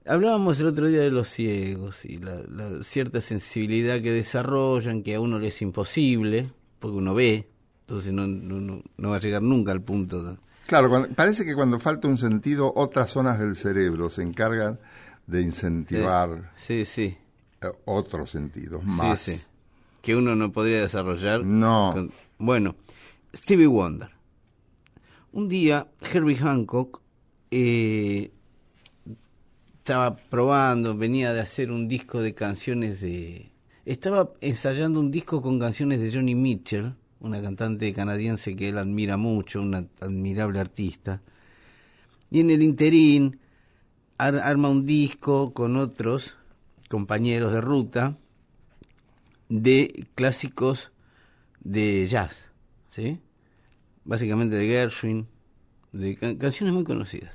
hablábamos 0.06 0.58
el 0.60 0.66
otro 0.66 0.86
día 0.88 1.00
de 1.00 1.10
los 1.10 1.28
ciegos 1.28 2.04
y 2.04 2.18
la, 2.18 2.40
la 2.48 2.82
cierta 2.82 3.20
sensibilidad 3.20 4.00
que 4.00 4.12
desarrollan, 4.12 5.02
que 5.02 5.14
a 5.14 5.20
uno 5.20 5.38
le 5.38 5.48
es 5.48 5.62
imposible, 5.62 6.50
porque 6.80 6.96
uno 6.96 7.14
ve, 7.14 7.46
entonces 7.82 8.12
no, 8.12 8.26
no, 8.26 8.60
no- 8.60 8.82
no 8.96 9.10
va 9.10 9.16
a 9.16 9.20
llegar 9.20 9.42
nunca 9.42 9.72
al 9.72 9.82
punto. 9.82 10.36
Claro, 10.70 10.88
cuando- 10.88 11.08
parece 11.16 11.44
que 11.44 11.56
cuando 11.56 11.80
falta 11.80 12.06
un 12.06 12.16
sentido, 12.16 12.72
otras 12.76 13.10
zonas 13.10 13.40
del 13.40 13.56
cerebro 13.56 14.08
se 14.08 14.22
encargan 14.22 14.78
de 15.26 15.42
incentivar 15.42 16.52
Sí, 16.56 16.84
sí, 16.84 17.16
eh, 17.60 17.66
otros 17.86 18.30
sentidos 18.30 18.84
más. 18.84 19.20
sí, 19.20 19.36
sí. 19.36 19.42
Que 20.00 20.14
uno 20.14 20.36
no 20.36 20.52
podría 20.52 20.80
desarrollar. 20.80 21.44
No. 21.44 21.90
con- 21.92 22.12
bueno, 22.38 22.76
Stevie 23.34 23.66
Wonder. 23.66 24.10
Un 25.32 25.48
día, 25.48 25.88
Herbie 26.00 26.36
Hancock 26.36 27.00
eh, 27.50 28.30
estaba 29.78 30.14
probando, 30.14 30.96
venía 30.96 31.32
de 31.32 31.40
hacer 31.40 31.72
un 31.72 31.88
disco 31.88 32.20
de 32.22 32.32
canciones 32.32 33.00
de... 33.00 33.50
Estaba 33.84 34.30
ensayando 34.40 35.00
un 35.00 35.10
disco 35.10 35.42
con 35.42 35.58
canciones 35.58 36.00
de 36.00 36.12
Johnny 36.12 36.36
Mitchell, 36.36 36.94
una 37.20 37.40
cantante 37.42 37.92
canadiense 37.92 38.56
que 38.56 38.70
él 38.70 38.78
admira 38.78 39.16
mucho, 39.16 39.60
una 39.60 39.86
admirable 40.00 40.58
artista. 40.58 41.22
Y 42.30 42.40
en 42.40 42.50
el 42.50 42.62
interín 42.62 43.40
ar- 44.18 44.38
arma 44.38 44.68
un 44.68 44.86
disco 44.86 45.52
con 45.52 45.76
otros 45.76 46.36
compañeros 46.88 47.52
de 47.52 47.60
ruta 47.60 48.16
de 49.48 50.06
clásicos 50.14 50.92
de 51.60 52.06
jazz, 52.08 52.48
¿sí? 52.90 53.20
Básicamente 54.04 54.56
de 54.56 54.66
Gershwin, 54.66 55.26
de 55.92 56.16
can- 56.16 56.36
canciones 56.36 56.74
muy 56.74 56.84
conocidas. 56.84 57.32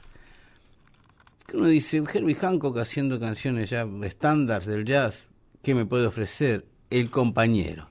Uno 1.53 1.67
dice, 1.67 2.03
Herbie 2.11 2.35
Hancock 2.35 2.79
haciendo 2.79 3.19
canciones 3.19 3.69
ya 3.69 3.87
estándar 4.03 4.65
del 4.65 4.83
jazz, 4.83 5.25
¿qué 5.61 5.75
me 5.75 5.85
puede 5.85 6.07
ofrecer? 6.07 6.65
El 6.89 7.09
compañero. 7.11 7.89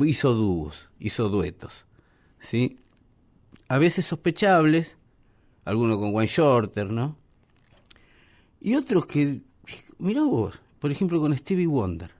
Hizo 0.00 0.32
dúos, 0.34 0.88
hizo 0.98 1.28
duetos, 1.28 1.84
¿sí? 2.40 2.78
A 3.68 3.78
veces 3.78 4.06
sospechables, 4.06 4.96
algunos 5.64 5.98
con 5.98 6.14
Wayne 6.14 6.32
Shorter, 6.32 6.90
¿no? 6.90 7.16
Y 8.60 8.74
otros 8.74 9.06
que, 9.06 9.42
mirá 9.98 10.22
vos, 10.22 10.58
por 10.78 10.90
ejemplo 10.90 11.20
con 11.20 11.36
Stevie 11.36 11.66
Wonder. 11.66 12.10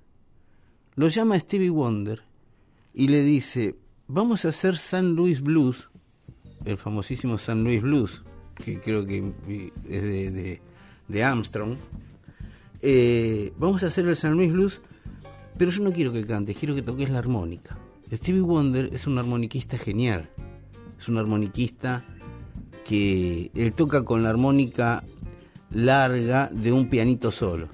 Lo 0.97 1.09
llama 1.09 1.39
Stevie 1.39 1.71
Wonder 1.71 2.23
y 2.93 3.09
le 3.09 3.23
dice, 3.23 3.77
vamos 4.07 4.45
a 4.45 4.49
hacer 4.49 4.77
San 4.77 5.15
Luis 5.15 5.41
Blues, 5.41 5.89
el 6.67 6.77
famosísimo 6.77 7.39
San 7.39 7.65
Luis 7.65 7.81
Blues, 7.81 8.23
que 8.63 8.81
creo 8.81 9.07
que 9.07 9.33
es 9.89 10.03
de, 10.03 10.31
de- 10.31 10.63
de 11.09 11.25
Armstrong. 11.25 11.77
Eh, 12.83 13.53
vamos 13.59 13.83
a 13.83 13.87
hacer 13.87 14.07
el 14.07 14.17
San 14.17 14.33
Luis 14.37 14.53
Blues, 14.53 14.81
pero 15.57 15.71
yo 15.71 15.83
no 15.83 15.93
quiero 15.93 16.13
que 16.13 16.25
cantes, 16.25 16.57
quiero 16.57 16.75
que 16.75 16.83
toques 16.83 17.11
la 17.11 17.19
armónica. 17.19 17.79
Stevie 18.13 18.43
Wonder 18.43 18.91
es 18.93 19.07
un 19.07 19.19
armoniquista 19.19 19.79
genial, 19.79 20.29
es 21.01 21.09
un 21.09 21.19
armoniquista 21.19 22.05
que 22.85 23.51
él 23.55 23.73
toca 23.73 24.05
con 24.05 24.23
la 24.23 24.31
armónica 24.31 25.03
larga 25.71 26.51
de 26.53 26.73
un 26.73 26.89
pianito 26.89 27.31
solo. 27.31 27.69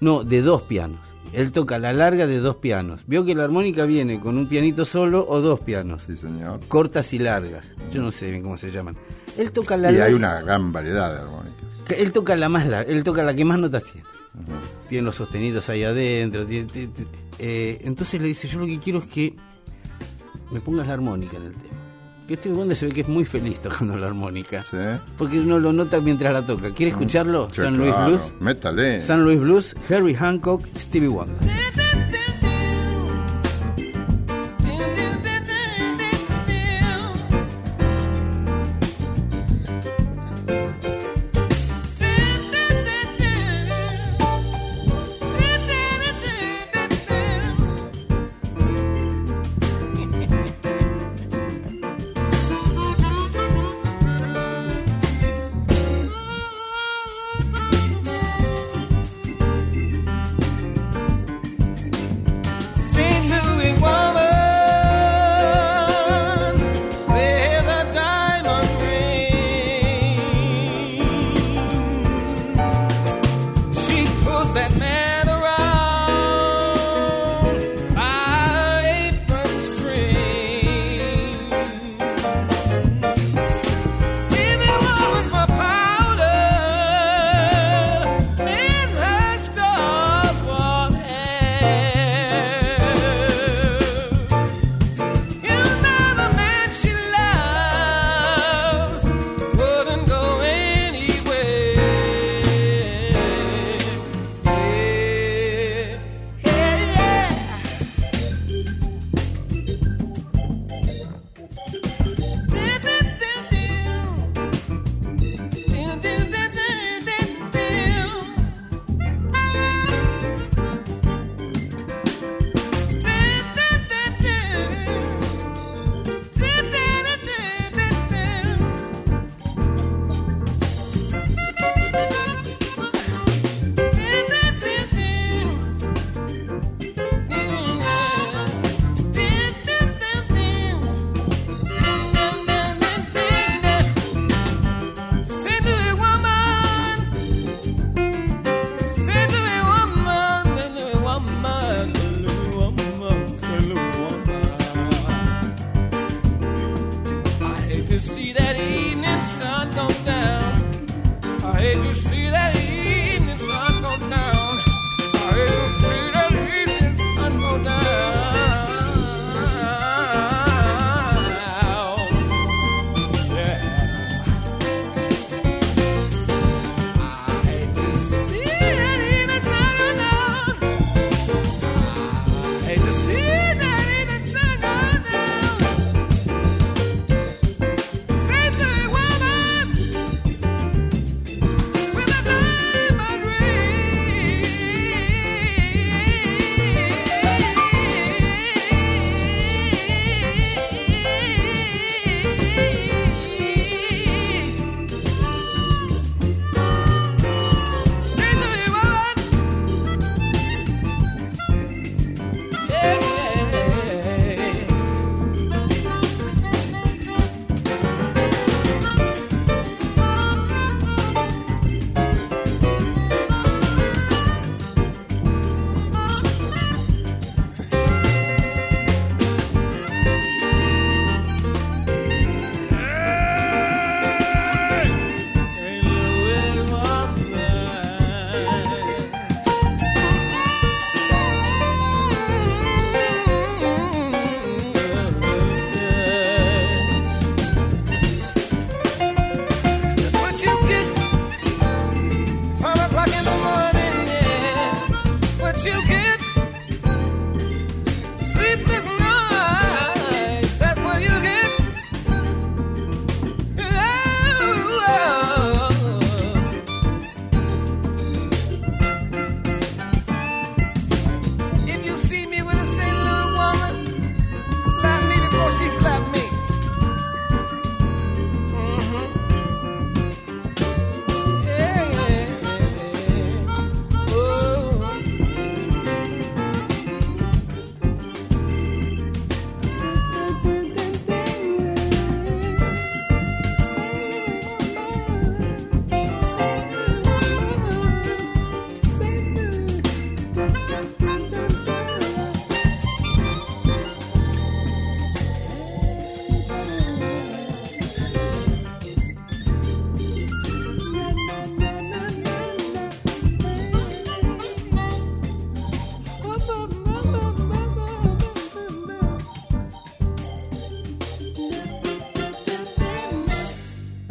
No, 0.00 0.24
de 0.24 0.42
dos 0.42 0.62
pianos. 0.62 0.98
Él 1.32 1.52
toca 1.52 1.78
la 1.78 1.92
larga 1.92 2.26
de 2.26 2.38
dos 2.38 2.56
pianos. 2.56 3.02
Vio 3.06 3.24
que 3.24 3.34
la 3.34 3.44
armónica 3.44 3.84
viene 3.84 4.20
con 4.20 4.38
un 4.38 4.46
pianito 4.46 4.84
solo 4.84 5.26
o 5.28 5.40
dos 5.40 5.60
pianos. 5.60 6.04
Sí, 6.04 6.16
señor. 6.16 6.60
Cortas 6.68 7.12
y 7.12 7.18
largas. 7.18 7.66
Yo 7.92 8.02
no 8.02 8.12
sé 8.12 8.30
bien 8.30 8.42
cómo 8.42 8.58
se 8.58 8.70
llaman. 8.70 8.96
Él 9.36 9.52
toca 9.52 9.76
la 9.76 9.92
Y 9.92 10.00
hay 10.00 10.14
una 10.14 10.40
gran 10.42 10.72
variedad 10.72 11.12
de 11.12 11.20
armónicas. 11.20 11.56
Él 11.90 12.12
toca 12.12 12.36
la 12.36 12.48
más 12.48 12.66
larga, 12.66 12.90
él 12.90 13.04
toca 13.04 13.22
la 13.22 13.34
que 13.34 13.44
más 13.44 13.58
notas 13.58 13.84
tiene. 13.84 14.06
Tiene 14.88 15.04
los 15.04 15.16
sostenidos 15.16 15.68
ahí 15.68 15.84
adentro. 15.84 16.46
tiene- 16.46 16.66
tiene- 16.70 16.88
tiene- 16.88 17.10
eh, 17.38 17.78
entonces 17.84 18.20
le 18.20 18.28
dice, 18.28 18.46
yo 18.48 18.58
lo 18.60 18.66
que 18.66 18.78
quiero 18.78 18.98
es 18.98 19.06
que 19.06 19.34
me 20.50 20.60
pongas 20.60 20.86
la 20.86 20.94
armónica 20.94 21.36
en 21.36 21.44
el 21.44 21.52
tema. 21.54 21.74
Que 22.28 22.34
este 22.34 22.48
Wonder 22.50 22.76
se 22.76 22.86
ve 22.86 22.92
que 22.92 23.02
es 23.02 23.08
muy 23.08 23.24
feliz 23.24 23.60
tocando 23.60 23.96
la 23.96 24.08
armónica. 24.08 24.64
¿Sí? 24.64 24.76
Porque 25.16 25.38
uno 25.40 25.58
lo 25.60 25.72
nota 25.72 26.00
mientras 26.00 26.32
la 26.32 26.44
toca. 26.44 26.70
¿Quiere 26.70 26.90
escucharlo? 26.90 27.48
Sí, 27.52 27.60
San 27.60 27.76
Luis. 27.76 27.94
Blues. 28.04 28.32
Métale. 28.40 29.00
San 29.00 29.22
Luis 29.22 29.38
Blues, 29.40 29.76
Harry 29.90 30.14
Hancock, 30.14 30.64
Stevie 30.78 31.08
Wonder. 31.08 31.38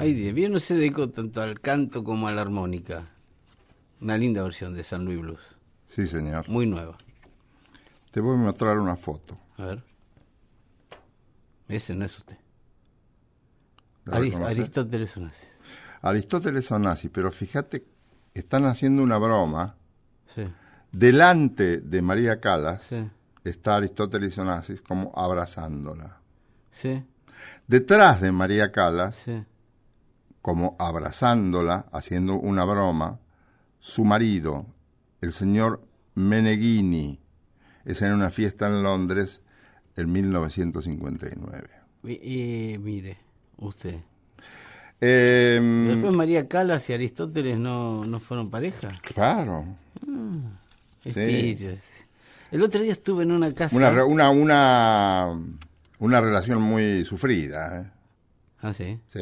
Ay 0.05 0.31
bien 0.33 0.51
no 0.51 0.59
se 0.59 0.75
dedicó 0.75 1.09
tanto 1.09 1.41
al 1.41 1.59
canto 1.59 2.03
como 2.03 2.27
a 2.27 2.31
la 2.31 2.41
armónica. 2.41 3.07
Una 3.99 4.19
linda 4.19 4.43
versión 4.43 4.75
de 4.75 4.83
San 4.83 5.03
Luis 5.03 5.19
Blues. 5.19 5.54
Sí, 5.87 6.07
señor. 6.07 6.47
Muy 6.49 6.65
nueva. 6.65 6.97
Te 8.11 8.19
voy 8.19 8.35
a 8.35 8.39
mostrar 8.39 8.79
una 8.79 8.95
foto. 8.95 9.37
A 9.57 9.65
ver. 9.65 9.83
Ese 11.67 11.95
no 11.95 12.05
es 12.05 12.17
usted. 12.17 12.37
¿La 14.05 14.17
Arist-? 14.17 14.41
Aristóteles 14.43 15.17
Onassis. 15.17 15.47
Aristóteles 16.01 16.71
Onassis, 16.71 17.09
pero 17.11 17.31
fíjate, 17.31 17.85
están 18.33 18.65
haciendo 18.65 19.01
una 19.01 19.17
broma. 19.17 19.75
Sí, 20.33 20.43
Delante 20.91 21.79
de 21.79 22.01
María 22.01 22.39
Calas 22.39 22.83
sí, 22.83 23.09
está 23.43 23.77
Aristóteles 23.77 24.37
Onassis 24.37 24.81
como 24.81 25.11
abrazándola. 25.15 26.19
sí, 26.71 27.03
Detrás 27.67 28.21
de 28.21 28.31
María 28.31 28.71
Calas, 28.71 29.15
sí. 29.25 29.43
como 30.41 30.75
abrazándola, 30.79 31.87
haciendo 31.91 32.35
una 32.35 32.63
broma, 32.65 33.19
su 33.79 34.05
marido, 34.05 34.65
el 35.21 35.31
señor 35.33 35.81
Meneghini, 36.15 37.19
es 37.85 38.01
en 38.01 38.13
una 38.13 38.29
fiesta 38.29 38.67
en 38.67 38.83
Londres 38.83 39.41
en 39.95 40.11
1959. 40.11 41.67
Y, 42.03 42.73
y 42.73 42.77
mire, 42.77 43.17
usted. 43.57 43.95
Eh, 45.01 45.59
Después 45.87 46.13
María 46.13 46.47
Calas 46.47 46.89
y 46.89 46.93
Aristóteles 46.93 47.57
no, 47.57 48.05
no 48.05 48.19
fueron 48.19 48.49
pareja. 48.49 48.89
claro, 49.01 49.65
Sí. 51.03 51.11
ese. 51.59 51.79
El 52.51 52.63
otro 52.63 52.81
día 52.81 52.93
estuve 52.93 53.23
en 53.23 53.31
una 53.31 53.53
casa. 53.53 53.75
una, 54.05 54.29
una, 54.31 55.39
una 55.99 56.21
relación 56.21 56.61
muy 56.61 57.03
sufrida. 57.05 57.81
¿eh? 57.81 57.91
Ah, 58.61 58.73
sí. 58.73 58.99
Sí. 59.13 59.19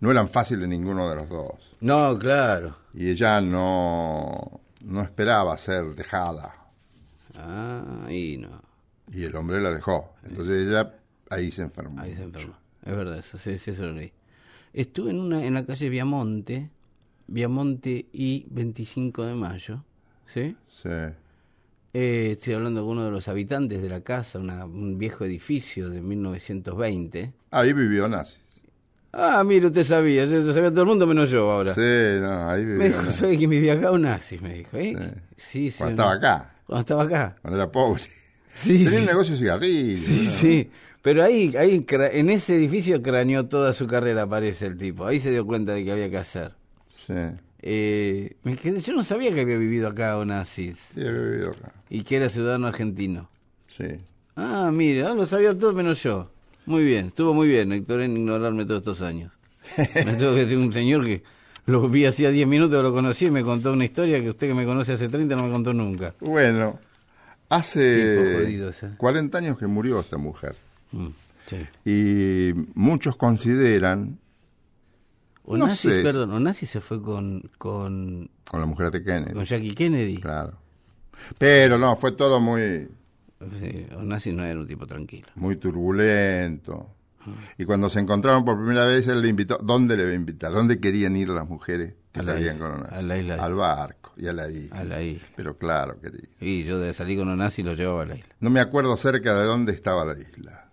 No 0.00 0.10
eran 0.10 0.28
fáciles 0.30 0.66
ninguno 0.68 1.08
de 1.10 1.16
los 1.16 1.28
dos. 1.28 1.76
No, 1.80 2.18
claro. 2.18 2.76
Y 2.94 3.10
ella 3.10 3.40
no, 3.40 4.61
no 4.84 5.02
esperaba 5.02 5.56
ser 5.58 5.94
dejada. 5.94 6.54
Ah, 7.36 8.06
y 8.10 8.36
no. 8.38 8.62
Y 9.12 9.24
el 9.24 9.34
hombre 9.36 9.60
la 9.60 9.70
dejó. 9.72 10.14
Entonces 10.24 10.68
ella 10.68 10.94
ahí 11.30 11.50
se 11.50 11.62
enfermó. 11.62 12.00
Ahí 12.00 12.14
se 12.14 12.22
enfermó. 12.22 12.54
Es 12.84 12.96
verdad, 12.96 13.18
eso, 13.18 13.38
sí, 13.38 13.58
sí, 13.58 13.70
eso 13.72 13.82
lo 13.82 13.92
leí. 13.92 14.12
Estuve 14.72 15.10
en 15.10 15.18
una 15.20 15.44
en 15.44 15.54
la 15.54 15.64
calle 15.66 15.88
Viamonte, 15.88 16.70
Viamonte 17.26 18.06
y 18.12 18.46
25 18.50 19.24
de 19.24 19.34
mayo, 19.34 19.84
¿sí? 20.32 20.56
Sí. 20.82 20.88
Eh, 21.94 22.32
estoy 22.38 22.54
hablando 22.54 22.80
con 22.82 22.92
uno 22.92 23.04
de 23.04 23.10
los 23.10 23.28
habitantes 23.28 23.82
de 23.82 23.88
la 23.88 24.00
casa, 24.00 24.38
una- 24.38 24.64
un 24.64 24.96
viejo 24.98 25.24
edificio 25.26 25.90
de 25.90 26.00
1920. 26.00 27.32
Ahí 27.50 27.72
vivió 27.74 28.08
Nazis. 28.08 28.40
Ah, 29.12 29.44
mire, 29.44 29.66
usted 29.66 29.84
sabía, 29.84 30.24
yo- 30.24 30.52
sabía 30.54 30.70
todo 30.70 30.82
el 30.82 30.88
mundo 30.88 31.06
menos 31.06 31.28
yo 31.30 31.50
ahora. 31.50 31.74
Sí, 31.74 31.80
no, 32.20 32.48
ahí 32.50 32.64
Me 32.64 32.84
vivió 32.84 33.00
dijo. 33.00 33.12
¿sabe 33.12 33.36
que 33.38 33.46
vivía 33.46 33.74
acá 33.74 33.90
un 33.90 34.02
nazi? 34.02 34.38
Me 34.38 34.54
dijo, 34.54 34.76
¿eh? 34.78 34.96
Sí, 35.36 35.70
sí. 35.70 35.74
Cuando 35.78 36.02
¿no? 36.04 36.12
estaba 36.14 36.32
acá, 36.38 36.54
Cuando 36.66 36.80
estaba 36.80 37.02
acá. 37.02 37.36
cuando 37.42 37.58
era 37.60 37.70
pobre. 37.70 38.02
Sí, 38.54 38.74
Tenía 38.84 38.90
sí. 38.90 38.96
un 38.96 39.06
negocio 39.06 39.32
de 39.34 39.38
cigarrillos. 39.38 40.00
Sí, 40.00 40.22
¿no? 40.24 40.30
sí. 40.30 40.70
Pero 41.02 41.24
ahí, 41.24 41.54
ahí 41.56 41.84
en 42.12 42.30
ese 42.30 42.56
edificio 42.56 43.02
craneó 43.02 43.46
toda 43.46 43.72
su 43.72 43.86
carrera, 43.86 44.26
parece 44.26 44.66
el 44.66 44.76
tipo. 44.78 45.04
Ahí 45.06 45.20
se 45.20 45.30
dio 45.30 45.44
cuenta 45.46 45.72
de 45.74 45.84
que 45.84 45.92
había 45.92 46.08
que 46.08 46.18
hacer. 46.18 46.52
Sí, 47.06 47.12
Eh, 47.60 48.36
me 48.44 48.56
quedé- 48.56 48.80
yo 48.80 48.92
no 48.92 49.02
sabía 49.04 49.32
que 49.34 49.40
había 49.42 49.56
vivido 49.56 49.88
acá 49.88 50.16
Onassis 50.18 50.76
sí, 50.94 51.00
he 51.00 51.10
vivido 51.12 51.50
acá. 51.50 51.72
y 51.90 52.02
que 52.02 52.16
era 52.16 52.28
ciudadano 52.28 52.66
argentino. 52.66 53.28
Sí. 53.68 53.84
Ah, 54.36 54.70
mire, 54.72 55.04
ah, 55.04 55.14
lo 55.14 55.26
sabía 55.26 55.56
todo 55.56 55.72
menos 55.72 56.02
yo. 56.02 56.31
Muy 56.66 56.84
bien, 56.84 57.06
estuvo 57.08 57.34
muy 57.34 57.48
bien, 57.48 57.72
Héctor, 57.72 58.02
en 58.02 58.16
ignorarme 58.16 58.64
todos 58.64 58.80
estos 58.80 59.00
años. 59.00 59.32
Me 59.94 60.14
tuvo 60.14 60.34
que 60.34 60.40
decir 60.44 60.58
un 60.58 60.72
señor 60.72 61.04
que 61.04 61.22
lo 61.66 61.88
vi 61.88 62.04
hacía 62.06 62.30
10 62.30 62.46
minutos, 62.48 62.82
lo 62.82 62.92
conocí 62.92 63.26
y 63.26 63.30
me 63.30 63.42
contó 63.42 63.72
una 63.72 63.84
historia 63.84 64.20
que 64.20 64.30
usted 64.30 64.48
que 64.48 64.54
me 64.54 64.64
conoce 64.64 64.92
hace 64.94 65.08
30 65.08 65.36
no 65.36 65.46
me 65.46 65.52
contó 65.52 65.72
nunca. 65.72 66.14
Bueno, 66.20 66.78
hace 67.48 68.40
jodido 68.42 68.70
ese. 68.70 68.90
40 68.96 69.38
años 69.38 69.58
que 69.58 69.66
murió 69.68 70.00
esta 70.00 70.18
mujer. 70.18 70.56
Mm, 70.90 71.08
sí. 71.46 71.56
Y 71.84 72.52
muchos 72.74 73.16
consideran, 73.16 74.18
No 75.46 75.52
Onassis, 75.54 75.92
sé. 75.92 76.02
perdón, 76.02 76.32
Onassis 76.32 76.70
se 76.70 76.80
fue 76.80 77.00
con, 77.00 77.42
con, 77.58 78.28
con 78.44 78.60
la 78.60 78.66
mujer 78.66 78.90
de 78.90 79.02
Kennedy, 79.04 79.32
con 79.34 79.44
Jackie 79.44 79.74
Kennedy. 79.74 80.18
claro. 80.18 80.58
Pero 81.38 81.78
no, 81.78 81.94
fue 81.94 82.10
todo 82.12 82.40
muy, 82.40 82.88
Sí, 83.60 83.86
Onassis 83.96 84.34
no 84.34 84.44
era 84.44 84.58
un 84.60 84.66
tipo 84.66 84.86
tranquilo. 84.86 85.28
muy 85.36 85.56
turbulento. 85.56 86.88
Y 87.56 87.64
cuando 87.64 87.88
se 87.88 88.00
encontraron 88.00 88.44
por 88.44 88.56
primera 88.56 88.84
vez, 88.84 89.06
él 89.06 89.22
le 89.22 89.28
invitó. 89.28 89.56
¿Dónde 89.62 89.96
le 89.96 90.02
iba 90.02 90.12
a 90.12 90.14
invitar? 90.16 90.50
¿Dónde 90.52 90.80
querían 90.80 91.14
ir 91.16 91.28
las 91.28 91.48
mujeres 91.48 91.94
que 92.10 92.18
A 92.18 92.22
salían 92.24 92.56
isla, 92.56 92.66
con 92.68 92.78
Onassis? 92.80 92.98
a 92.98 93.02
la 93.02 93.18
isla. 93.18 93.34
Al 93.44 93.54
barco 93.54 94.12
y 94.16 94.26
a 94.26 94.32
la 94.32 94.50
isla. 94.50 94.78
A 94.80 94.84
la 94.84 95.00
isla. 95.02 95.28
Pero 95.36 95.56
claro, 95.56 96.00
querido. 96.00 96.24
Y 96.40 96.64
yo 96.64 96.80
de 96.80 96.92
salir 96.94 97.18
con 97.18 97.28
Onassis 97.28 97.64
lo 97.64 97.74
llevaba 97.74 98.02
a 98.02 98.06
la 98.06 98.16
isla. 98.16 98.34
No 98.40 98.50
me 98.50 98.58
acuerdo 98.58 98.96
cerca 98.96 99.34
de 99.38 99.44
dónde 99.44 99.70
estaba 99.70 100.04
la 100.04 100.18
isla. 100.18 100.68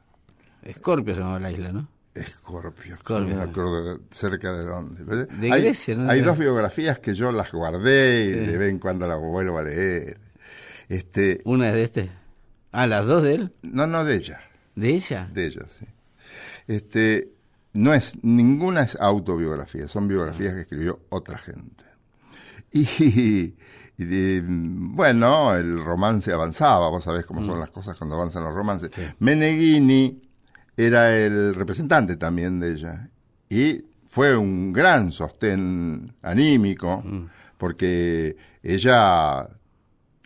Escorpio 0.63 1.13
se 1.13 1.19
llamaba 1.19 1.39
la 1.39 1.51
isla, 1.51 1.71
¿no? 1.71 1.88
Escorpio. 2.15 2.95
Escorpio. 2.95 3.36
No 3.36 3.43
me 3.45 3.49
acuerdo 3.51 3.93
de- 3.93 3.99
cerca 4.10 4.51
de 4.51 4.65
dónde. 4.65 5.25
De 5.27 5.51
hay, 5.53 5.62
Grecia, 5.62 5.95
¿no? 5.95 6.10
Hay 6.10 6.21
dos 6.21 6.38
biografías 6.38 6.97
que 6.97 7.13
yo 7.13 7.32
las 7.32 7.51
guardé 7.51 8.25
y 8.25 8.34
Sí. 8.34 8.39
de 8.39 8.58
vez 8.58 8.71
en 8.71 8.79
cuando 8.79 9.05
las 9.08 9.19
vuelvo 9.19 9.60
a 9.60 9.62
leer. 9.63 10.17
Este, 10.89 11.41
Una 11.45 11.69
es 11.69 11.75
de 11.75 11.84
este. 11.84 12.10
Ah, 12.71 12.88
las 12.88 13.05
dos 13.05 13.23
de 13.23 13.36
él. 13.36 13.53
no, 13.62 13.88
no 13.88 14.03
de 14.03 14.15
ella. 14.15 14.41
¿De 14.75 14.89
ella? 14.89 15.29
De 15.34 15.47
ella, 15.47 15.65
sí. 15.67 15.86
Este, 16.67 17.32
no 17.73 17.93
es, 17.93 18.23
ninguna 18.23 18.84
es 18.84 18.95
autobiografía, 18.99 19.88
son 19.88 20.08
biografías 20.08 20.53
que 20.53 20.62
escribió 20.62 20.99
otra 21.10 21.38
gente. 21.38 21.84
Y, 22.71 23.53
bueno, 24.41 25.53
el 25.55 25.84
romance 25.84 26.32
avanzaba, 26.32 26.89
vos 26.89 27.03
sabés 27.03 27.25
cómo 27.25 27.45
son 27.45 27.60
las 27.60 27.69
cosas 27.69 27.97
cuando 27.97 28.15
avanzan 28.15 28.43
los 28.45 28.53
romances. 28.53 28.91
Meneghini 29.19 30.21
era 30.77 31.17
el 31.17 31.53
representante 31.53 32.15
también 32.15 32.60
de 32.60 32.71
ella 32.71 33.10
y 33.49 33.84
fue 34.08 34.38
un 34.38 34.71
gran 34.71 35.12
sostén 35.12 36.13
anímico 36.21 37.03
porque 37.58 38.38
ella 38.63 39.49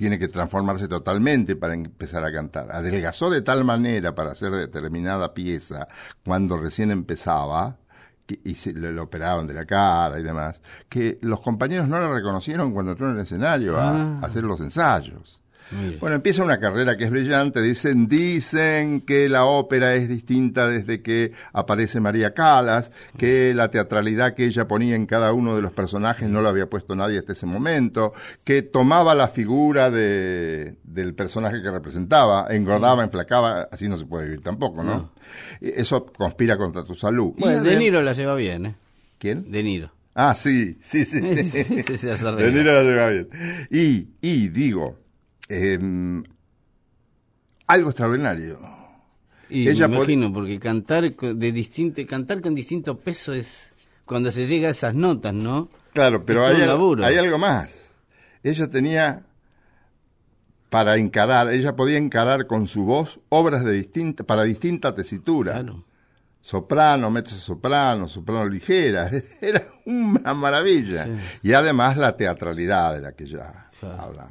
tiene 0.04 0.20
que 0.20 0.28
transformarse 0.28 0.90
totalmente 0.90 1.56
para 1.56 1.74
empezar 1.76 2.26
a 2.26 2.32
cantar. 2.34 2.70
Adelgazó 2.74 3.30
de 3.30 3.42
tal 3.42 3.64
manera 3.64 4.14
para 4.14 4.32
hacer 4.32 4.52
determinada 4.52 5.34
pieza 5.34 5.88
cuando 6.26 6.58
recién 6.58 6.92
empezaba 6.92 7.78
que- 8.26 8.38
y 8.44 8.56
se 8.56 8.74
le, 8.74 8.92
le 8.92 9.00
operaron 9.00 9.48
de 9.48 9.54
la 9.54 9.64
cara 9.66 10.20
y 10.20 10.24
demás, 10.24 10.60
que 10.90 11.20
los 11.22 11.40
compañeros 11.40 11.88
no 11.88 11.98
la 12.02 12.10
reconocieron 12.14 12.74
cuando 12.74 12.92
entró 12.92 13.10
en 13.10 13.16
el 13.16 13.22
escenario 13.24 13.78
a, 13.80 13.92
Ah. 13.92 14.20
a 14.22 14.26
hacer 14.26 14.44
los 14.44 14.60
ensayos. 14.60 15.40
Mire. 15.72 15.98
Bueno, 15.98 16.16
empieza 16.18 16.44
una 16.44 16.60
carrera 16.60 16.98
que 16.98 17.06
es 17.06 17.10
brillante. 17.10 17.62
Dicen, 17.62 18.08
dicen 18.08 19.02
que 19.02 19.28
la 19.30 19.46
ópera 19.46 19.96
es 19.96 20.08
distinta 20.08 20.68
desde 20.68 21.02
que 21.02 21.32
aparece 21.52 22.00
María 22.00 22.34
Calas, 22.34 22.92
que 23.18 23.54
la 23.56 23.70
teatralidad 23.72 24.36
que 24.36 24.46
ella 24.46 24.68
ponía 24.68 24.96
en 24.96 25.06
cada 25.06 25.34
uno 25.34 25.56
de 25.56 25.62
los 25.62 25.72
personajes 25.72 26.30
no 26.30 26.42
la 26.42 26.50
había 26.50 26.68
puesto 26.70 26.96
nadie 26.96 27.18
hasta 27.20 27.32
ese 27.34 27.46
momento, 27.46 28.14
que 28.44 28.62
tomaba 28.62 29.16
la 29.16 29.28
figura 29.28 29.90
de, 29.90 30.76
del 30.84 31.14
personaje 31.16 31.62
que 31.62 31.72
representaba, 31.72 32.48
engordaba, 32.50 33.04
enflacaba, 33.04 33.68
así 33.72 33.88
no 33.90 33.98
se 33.98 34.06
puede 34.06 34.26
vivir 34.26 34.42
tampoco, 34.42 34.84
¿no? 34.84 35.12
Eso 35.60 36.06
conspira 36.06 36.58
contra 36.58 36.84
tu 36.84 36.94
salud. 36.94 37.34
Y 37.38 37.42
Bueno, 37.42 37.64
De 37.64 37.78
Niro 37.78 38.02
la 38.02 38.14
lleva 38.14 38.36
bien, 38.36 38.66
¿eh? 38.68 38.76
¿Quién? 39.18 39.52
De 39.52 39.64
Niro. 39.64 39.92
Ah, 40.16 40.36
sí, 40.36 40.78
sí, 40.84 41.06
sí. 41.06 41.20
Sí, 41.98 42.10
hace 42.10 42.10
arreglar. 42.28 42.38
De 42.38 42.52
Niro 42.52 42.74
la 42.74 42.84
lleva 42.84 43.08
bien. 43.10 43.30
Y, 43.72 44.10
y 44.22 44.50
digo, 44.50 45.00
em, 45.50 46.24
algo 47.68 47.90
extraordinario. 47.90 48.60
Y 49.50 49.70
Ella 49.70 49.88
me 49.88 49.98
imagino, 49.98 50.34
porque 50.34 50.60
cantar 50.60 51.16
con, 51.16 51.38
de 51.38 51.52
distinto, 51.52 52.02
cantar 52.08 52.42
con 52.42 52.56
distinto 52.56 52.98
peso 52.98 53.34
es 53.34 53.72
cuando 54.06 54.32
se 54.32 54.48
llega 54.48 54.68
a 54.68 54.72
esas 54.72 54.96
notas, 54.96 55.34
¿no? 55.34 55.70
Claro, 55.94 56.26
pero 56.26 56.46
hay, 56.46 56.62
algo 56.62 57.38
más. 57.38 57.72
Ella 58.42 58.68
tenía 58.68 59.24
para 60.70 60.98
encarar, 60.98 61.54
ella 61.54 61.76
podía 61.76 62.00
encarar 62.00 62.48
con 62.48 62.66
su 62.66 62.84
voz 62.84 63.20
obras 63.30 63.64
de 63.64 63.74
distinta, 63.74 64.24
para 64.24 64.44
distinta 64.44 64.96
tesitura. 64.96 65.54
Claro. 65.54 65.86
soprano, 66.42 67.12
mezzo 67.12 67.36
soprano, 67.36 68.08
soprano 68.08 68.50
ligera, 68.50 69.10
era 69.42 69.68
una 69.86 70.34
maravilla. 70.34 71.08
Y 71.44 71.54
además 71.54 71.96
la 71.96 72.18
teatralidad 72.18 72.96
de 72.96 73.02
la 73.02 73.12
que 73.14 73.28
ya 73.28 73.63
Claro. 73.86 74.02
habla. 74.02 74.28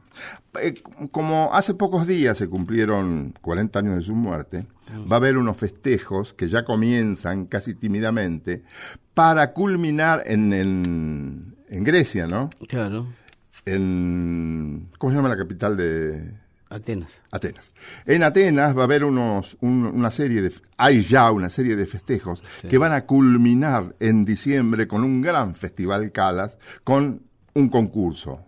Eh, 0.61 0.75
Como 1.11 1.51
hace 1.53 1.75
pocos 1.75 2.07
días 2.07 2.37
se 2.39 2.49
cumplieron 2.49 3.35
40 3.41 3.79
años 3.79 3.97
de 3.97 4.03
su 4.03 4.15
muerte, 4.15 4.67
va 5.11 5.17
a 5.17 5.19
haber 5.19 5.37
unos 5.39 5.57
festejos 5.57 6.35
que 6.35 6.49
ya 6.49 6.65
comienzan 6.65 7.47
casi 7.47 7.75
tímidamente 7.75 8.63
para 9.15 9.53
culminar 9.53 10.23
en, 10.27 10.53
en, 10.53 11.57
en 11.69 11.85
Grecia, 11.85 12.27
¿no? 12.27 12.51
Claro. 12.69 13.07
En, 13.65 14.89
¿Cómo 14.99 15.11
se 15.13 15.17
llama 15.17 15.29
la 15.29 15.37
capital 15.37 15.77
de 15.77 16.33
Atenas. 16.69 17.11
Atenas. 17.31 17.71
En 18.07 18.23
Atenas 18.23 18.75
va 18.77 18.81
a 18.81 18.85
haber 18.85 19.05
unos, 19.05 19.59
un- 19.61 19.85
una 19.87 20.11
serie 20.11 20.41
de, 20.41 20.53
hay 20.79 21.03
ya 21.03 21.31
una 21.31 21.51
serie 21.51 21.77
de 21.77 21.85
festejos 21.87 22.43
que 22.69 22.79
van 22.79 22.93
a 22.93 23.05
culminar 23.05 23.95
en 24.01 24.25
diciembre 24.25 24.89
con 24.89 25.05
un 25.05 25.21
gran 25.21 25.55
festival 25.55 26.13
Calas, 26.13 26.57
con 26.83 27.23
un 27.55 27.69
concurso, 27.69 28.43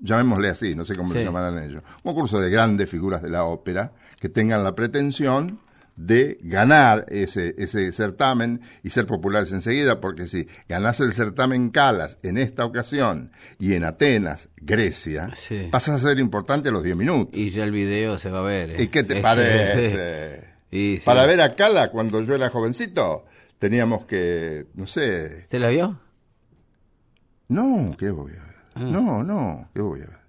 llamémosle 0.00 0.48
así, 0.48 0.74
no 0.74 0.84
sé 0.84 0.94
cómo 0.94 1.12
Sí. 1.12 1.18
lo 1.20 1.24
llamarán 1.26 1.58
ellos, 1.62 1.82
un 2.02 2.12
concurso 2.12 2.40
de 2.40 2.50
grandes 2.50 2.88
figuras 2.88 3.22
de 3.22 3.30
la 3.30 3.44
ópera 3.44 3.92
que 4.18 4.28
tengan 4.28 4.64
la 4.64 4.74
pretensión 4.74 5.60
de 5.96 6.38
ganar 6.42 7.04
ese, 7.08 7.54
ese 7.58 7.92
certamen 7.92 8.62
y 8.82 8.88
ser 8.90 9.06
populares 9.06 9.52
enseguida, 9.52 10.00
porque 10.00 10.28
si 10.28 10.48
ganás 10.66 10.98
el 11.00 11.12
certamen 11.12 11.68
Calas 11.70 12.16
en 12.22 12.38
esta 12.38 12.64
ocasión 12.64 13.32
y 13.58 13.74
en 13.74 13.84
Atenas, 13.84 14.48
Grecia, 14.56 15.30
Sí. 15.36 15.68
pasas 15.70 16.02
a 16.02 16.08
ser 16.08 16.18
importante 16.18 16.70
a 16.70 16.72
los 16.72 16.82
10 16.82 16.96
minutos. 16.96 17.38
Y 17.38 17.50
ya 17.50 17.64
el 17.64 17.70
video 17.72 18.18
se 18.18 18.30
va 18.30 18.38
a 18.38 18.42
ver. 18.42 18.70
¿eh? 18.70 18.82
¿Y 18.84 18.88
qué 18.88 19.04
te 19.04 19.20
parece? 19.22 20.48
Y 20.72 20.98
sí. 20.98 21.02
Para 21.04 21.26
ver 21.26 21.40
a 21.40 21.56
Cala 21.56 21.90
cuando 21.90 22.22
yo 22.22 22.34
era 22.36 22.48
jovencito, 22.48 23.26
teníamos 23.58 24.04
que, 24.06 24.66
no 24.74 24.86
sé, 24.86 25.46
¿Te 25.48 25.58
la 25.58 25.68
vio? 25.68 25.98
no, 27.48 27.94
¿qué? 27.98 28.08
Ah. 28.08 28.49
No, 28.84 29.22
no, 29.22 29.68
¿qué 29.74 29.80
voy 29.80 30.00
a 30.00 30.06
ver? 30.06 30.20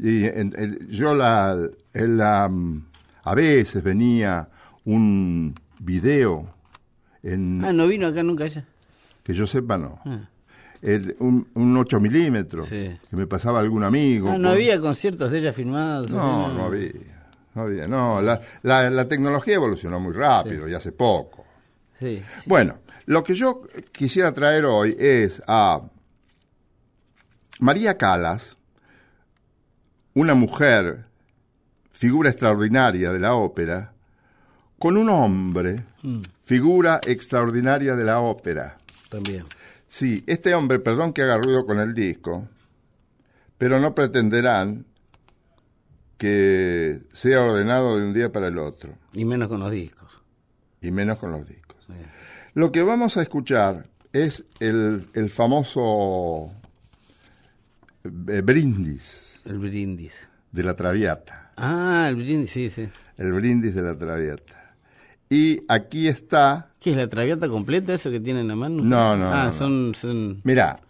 Y 0.00 0.24
en- 0.26 0.54
en- 0.56 0.88
yo 0.88 1.14
la, 1.14 1.56
en 1.92 2.16
la, 2.16 2.48
mm, 2.48 2.84
a 3.24 3.34
veces 3.34 3.82
venía 3.82 4.48
un 4.84 5.54
video 5.80 6.48
en, 7.22 7.64
Ah, 7.64 7.72
no 7.72 7.86
vino 7.86 8.06
acá 8.06 8.22
nunca 8.22 8.46
ella. 8.46 8.64
que 9.22 9.34
yo 9.34 9.46
sepa 9.46 9.76
no, 9.76 9.98
Ah. 10.04 10.20
El- 10.80 11.16
un, 11.18 11.48
un 11.54 11.76
8 11.76 11.98
milímetros, 11.98 12.68
Sí. 12.68 12.96
que 13.10 13.16
me 13.16 13.26
pasaba 13.26 13.58
algún 13.58 13.82
amigo. 13.82 14.28
Ah, 14.30 14.38
no 14.38 14.48
con- 14.50 14.54
había 14.56 14.80
conciertos 14.80 15.32
de 15.32 15.38
ella 15.40 15.52
filmados. 15.52 16.08
No, 16.10 16.52
no 16.54 16.64
había. 16.66 16.92
No 17.56 17.62
había, 17.62 17.88
no. 17.88 18.22
La, 18.22 18.40
la, 18.62 18.88
la 18.88 19.08
tecnología 19.08 19.54
evolucionó 19.56 19.98
muy 19.98 20.12
rápido 20.12 20.68
y 20.68 20.74
hace 20.74 20.92
poco. 20.92 21.44
Sí. 21.98 22.22
Bueno, 22.46 22.74
lo 23.06 23.24
que 23.24 23.34
yo 23.34 23.62
quisiera 23.90 24.32
traer 24.32 24.64
hoy 24.66 24.94
es 24.96 25.42
a 25.48 25.80
María 27.60 27.96
Calas, 27.98 28.56
una 30.14 30.34
mujer, 30.34 31.06
figura 31.90 32.30
extraordinaria 32.30 33.12
de 33.12 33.18
la 33.20 33.34
ópera, 33.34 33.92
con 34.78 34.96
un 34.96 35.08
hombre, 35.10 35.84
Mm, 36.02 36.22
figura 36.44 37.00
extraordinaria 37.04 37.96
de 37.96 38.04
la 38.04 38.20
ópera. 38.20 38.78
también. 39.10 39.44
Sí, 39.88 40.22
este 40.26 40.54
hombre, 40.54 40.78
perdón 40.78 41.12
que 41.12 41.22
haga 41.22 41.38
ruido 41.38 41.64
con 41.66 41.80
el 41.80 41.94
disco, 41.94 42.46
pero 43.56 43.80
no 43.80 43.94
pretenderán 43.94 44.84
que 46.18 47.00
sea 47.12 47.40
ordenado 47.40 47.96
de 47.98 48.04
un 48.06 48.12
día 48.12 48.30
para 48.30 48.48
el 48.48 48.58
otro, 48.58 48.92
Y 49.12 49.24
menos 49.24 49.48
con 49.48 49.60
los 49.60 49.70
discos. 49.70 50.08
y 50.80 50.90
menos 50.90 51.18
con 51.18 51.32
los 51.32 51.46
discos. 51.48 51.76
Lo 52.54 52.70
que 52.70 52.82
vamos 52.82 53.16
a 53.16 53.22
escuchar 53.22 53.86
es 54.12 54.44
el, 54.60 55.08
el 55.14 55.30
famoso 55.30 56.52
brindis 58.10 59.40
El 59.44 59.58
brindis. 59.58 60.12
de 60.52 60.64
la 60.64 60.74
Traviata, 60.74 61.52
Ah, 61.56 62.06
el 62.08 62.16
brindis, 62.16 62.50
sí, 62.52 62.70
sí. 62.70 62.88
el 63.16 63.32
brindis 63.32 63.74
de 63.74 63.82
la 63.82 63.96
Traviata. 63.98 64.74
Y 65.30 65.62
aquí 65.68 66.08
está, 66.08 66.70
¿Qué 66.80 66.92
es 66.92 66.96
la 66.96 67.06
traviata 67.08 67.48
completa 67.48 67.92
eso 67.92 68.10
que 68.10 68.20
tiene 68.20 68.40
en 68.40 68.48
la 68.48 68.56
mano? 68.56 68.82
No, 68.82 69.16
no, 69.16 69.30
Ah, 69.32 69.44
no, 69.44 69.44
no. 69.46 69.52
son, 69.52 69.94
son... 69.94 70.40
mira, 70.44 70.80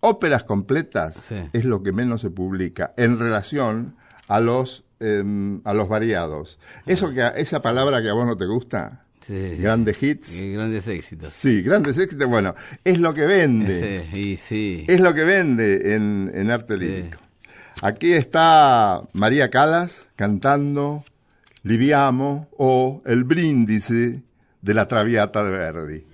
óperas 0.00 0.44
completas 0.44 1.16
Sí. 1.28 1.36
es 1.52 1.64
lo 1.64 1.82
que 1.82 1.90
menos 1.92 2.20
se 2.20 2.30
publica 2.30 2.92
en 2.96 3.18
relación 3.18 3.96
a 4.28 4.38
los 4.40 4.84
em, 5.00 5.60
a 5.64 5.74
los 5.74 5.88
variados. 5.88 6.58
Eso 6.86 7.10
que 7.12 7.24
esa 7.36 7.62
palabra 7.62 8.02
que 8.02 8.10
a 8.10 8.12
vos 8.12 8.26
no 8.26 8.36
te 8.36 8.46
gusta, 8.46 9.04
Sí, 9.28 9.56
sí. 9.56 9.62
grandes 9.62 10.02
hits. 10.02 10.34
Grandes 10.34 10.88
éxitos. 10.88 11.30
Sí, 11.30 11.60
grandes 11.60 11.98
éxitos, 11.98 12.26
bueno, 12.26 12.54
es 12.82 12.98
lo 12.98 13.12
que 13.12 13.26
vende. 13.26 14.02
Sí, 14.10 14.18
y 14.18 14.36
sí. 14.38 14.84
Es 14.88 15.00
lo 15.00 15.12
que 15.12 15.22
vende 15.24 15.94
en, 15.94 16.30
en 16.34 16.50
arte 16.50 16.78
lírico. 16.78 17.18
Aquí 17.82 18.14
está 18.14 19.02
María 19.12 19.50
Calas 19.50 20.08
cantando 20.16 21.04
Liviamo 21.62 22.48
o 22.56 23.02
El 23.04 23.24
brindisi 23.24 24.22
de 24.62 24.74
la 24.74 24.88
Traviata 24.88 25.44
de 25.44 25.50
Verdi. 25.50 26.04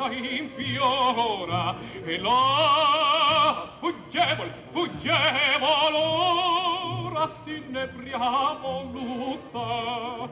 testa 0.00 0.10
infiora 0.12 1.76
e 2.04 2.18
là 2.18 3.76
fuggevol 3.80 4.50
fuggevol 4.72 5.94
ora 5.94 7.30
s'innebriamo 7.42 8.90
lutta 8.92 10.30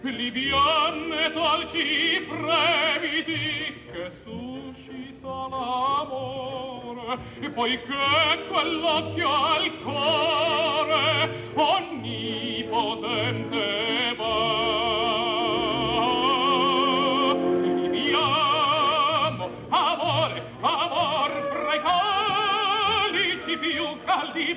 liviane 0.00 1.30
talci 1.32 2.26
fremiti 2.26 3.84
che 3.92 4.10
suscita 4.24 5.48
l'amore 5.50 7.18
e 7.40 7.50
poi 7.50 7.78
che 7.82 8.46
quell'occhio 8.48 9.30
al 9.30 9.78
cuore 9.82 11.52
onnipotente 11.54 13.02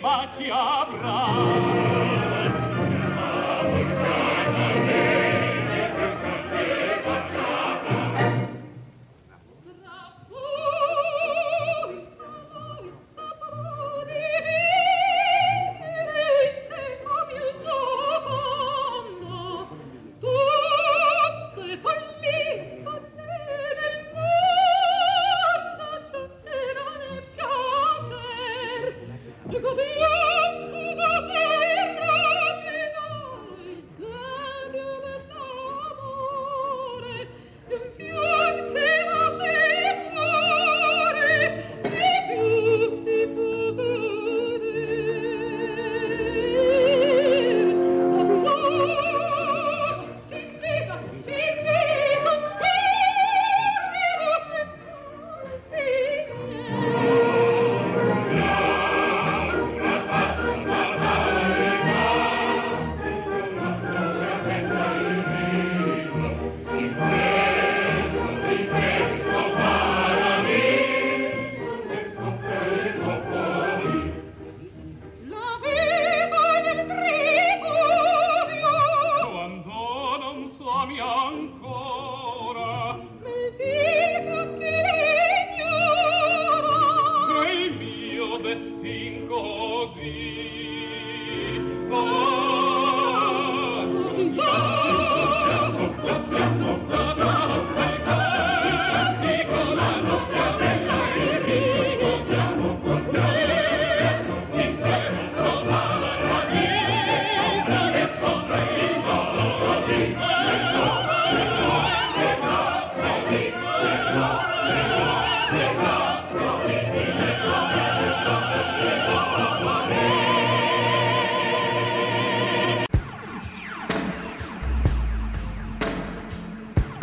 baci 0.06 0.52
avrà 0.52 1.95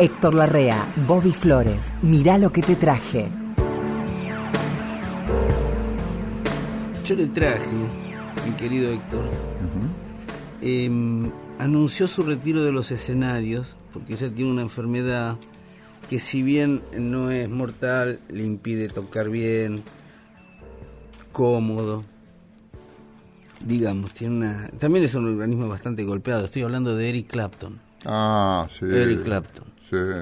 Héctor 0.03 0.33
Larrea, 0.33 0.85
Bobby 1.07 1.31
Flores, 1.31 1.93
mirá 2.01 2.37
lo 2.37 2.51
que 2.51 2.61
te 2.61 2.75
traje. 2.75 3.29
Yo 7.05 7.15
le 7.15 7.27
traje, 7.27 7.71
mi 8.45 8.51
querido 8.57 8.91
Héctor, 8.91 9.23
em, 10.61 11.31
anunció 11.57 12.09
su 12.09 12.21
retiro 12.23 12.65
de 12.65 12.73
los 12.73 12.91
escenarios 12.91 13.77
porque 13.93 14.15
ella 14.15 14.29
tiene 14.29 14.51
una 14.51 14.63
enfermedad 14.63 15.37
que 16.09 16.19
si 16.19 16.43
bien 16.43 16.81
no 16.99 17.31
es 17.31 17.47
mortal, 17.49 18.19
le 18.27 18.43
impide 18.43 18.89
tocar 18.89 19.29
bien, 19.29 19.83
cómodo. 21.31 22.03
Digamos, 23.65 24.13
tiene 24.13 24.35
una... 24.35 24.69
También 24.79 25.05
es 25.05 25.15
un 25.15 25.29
organismo 25.29 25.69
bastante 25.69 26.03
golpeado. 26.03 26.43
Estoy 26.43 26.63
hablando 26.63 26.93
de 26.93 27.07
Eric 27.07 27.27
Clapton. 27.27 27.79
Ah, 28.03 28.67
sí. 28.69 28.83
Eric 28.83 29.23
Clapton. 29.23 29.72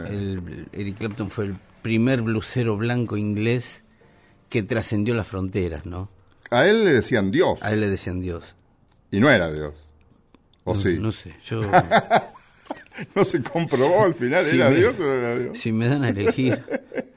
Sí. 0.08 0.14
El- 0.14 0.68
Eric 0.74 0.98
Clapton 0.98 1.30
fue 1.32 1.46
el 1.46 1.56
primer 1.82 2.22
blusero 2.22 2.78
blanco 2.78 3.18
inglés 3.18 3.82
que 4.50 4.64
trascendió 4.64 5.14
las 5.16 5.28
fronteras, 5.28 5.86
¿no? 5.86 6.10
A 6.50 6.68
él 6.68 6.84
le 6.84 6.92
decían 6.94 7.32
Dios. 7.32 7.62
A 7.64 7.72
él 7.72 7.80
le 7.82 7.90
decían 7.90 8.22
Dios. 8.22 8.44
Y 9.12 9.20
no 9.20 9.30
era 9.30 9.52
Dios. 9.52 9.74
¿O 10.66 10.74
No- 10.74 10.80
sí? 10.80 10.98
No 11.00 11.12
sé, 11.12 11.34
yo... 11.46 11.62
No 13.16 13.24
se 13.24 13.42
comprobó 13.42 14.04
al 14.04 14.14
final. 14.14 14.46
Sí, 14.46 14.58
¿Era 14.58 14.70
me- 14.70 14.76
Dios 14.76 15.00
o 15.00 15.12
era 15.12 15.34
Dios? 15.40 15.58
Si 15.58 15.72
me 15.72 15.88
dan 15.88 16.04
a 16.04 16.10
elegir 16.10 16.62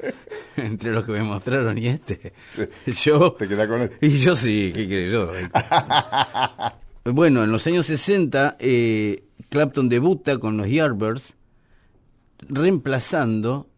entre 0.57 0.93
los 0.93 1.05
que 1.05 1.13
me 1.13 1.23
mostraron 1.23 1.77
y 1.77 1.89
este, 1.89 2.33
yo... 3.03 3.33
Te 3.33 3.49
queda 3.49 3.67
con 3.69 3.83
él. 3.83 3.91
Y 4.01 4.19
yo 4.19 4.35
sí, 4.37 4.71
¿qué 4.75 4.89
querés 4.89 5.13
yo? 5.13 5.31
bueno, 7.05 7.45
en 7.45 7.51
los 7.53 7.67
años 7.67 7.87
60, 7.87 8.57
eh, 8.61 9.25
Clapton 9.51 9.89
debuta 9.89 10.39
con 10.39 10.57
los 10.57 10.69
Yardbirds, 10.69 11.35
reemplazando 12.49 13.69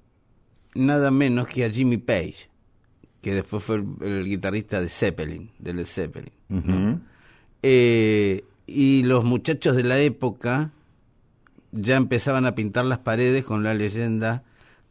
nada 0.74 1.10
menos 1.10 1.48
que 1.48 1.64
a 1.64 1.70
Jimmy 1.70 1.96
Page, 1.96 2.48
que 3.22 3.34
después 3.34 3.62
fue 3.62 3.76
el, 3.76 3.86
el 4.02 4.24
guitarrista 4.24 4.80
de 4.80 4.88
Zeppelin, 4.88 5.50
de 5.58 5.74
Led 5.74 5.86
Zeppelin. 5.86 6.32
Eh, 7.62 8.44
y 8.66 9.02
los 9.02 9.24
muchachos 9.24 9.76
de 9.76 9.82
la 9.82 9.98
época 9.98 10.70
ya 11.72 11.96
empezaban 11.96 12.46
a 12.46 12.54
pintar 12.54 12.84
las 12.84 12.98
paredes 12.98 13.44
con 13.44 13.62
la 13.62 13.74
leyenda 13.74 14.44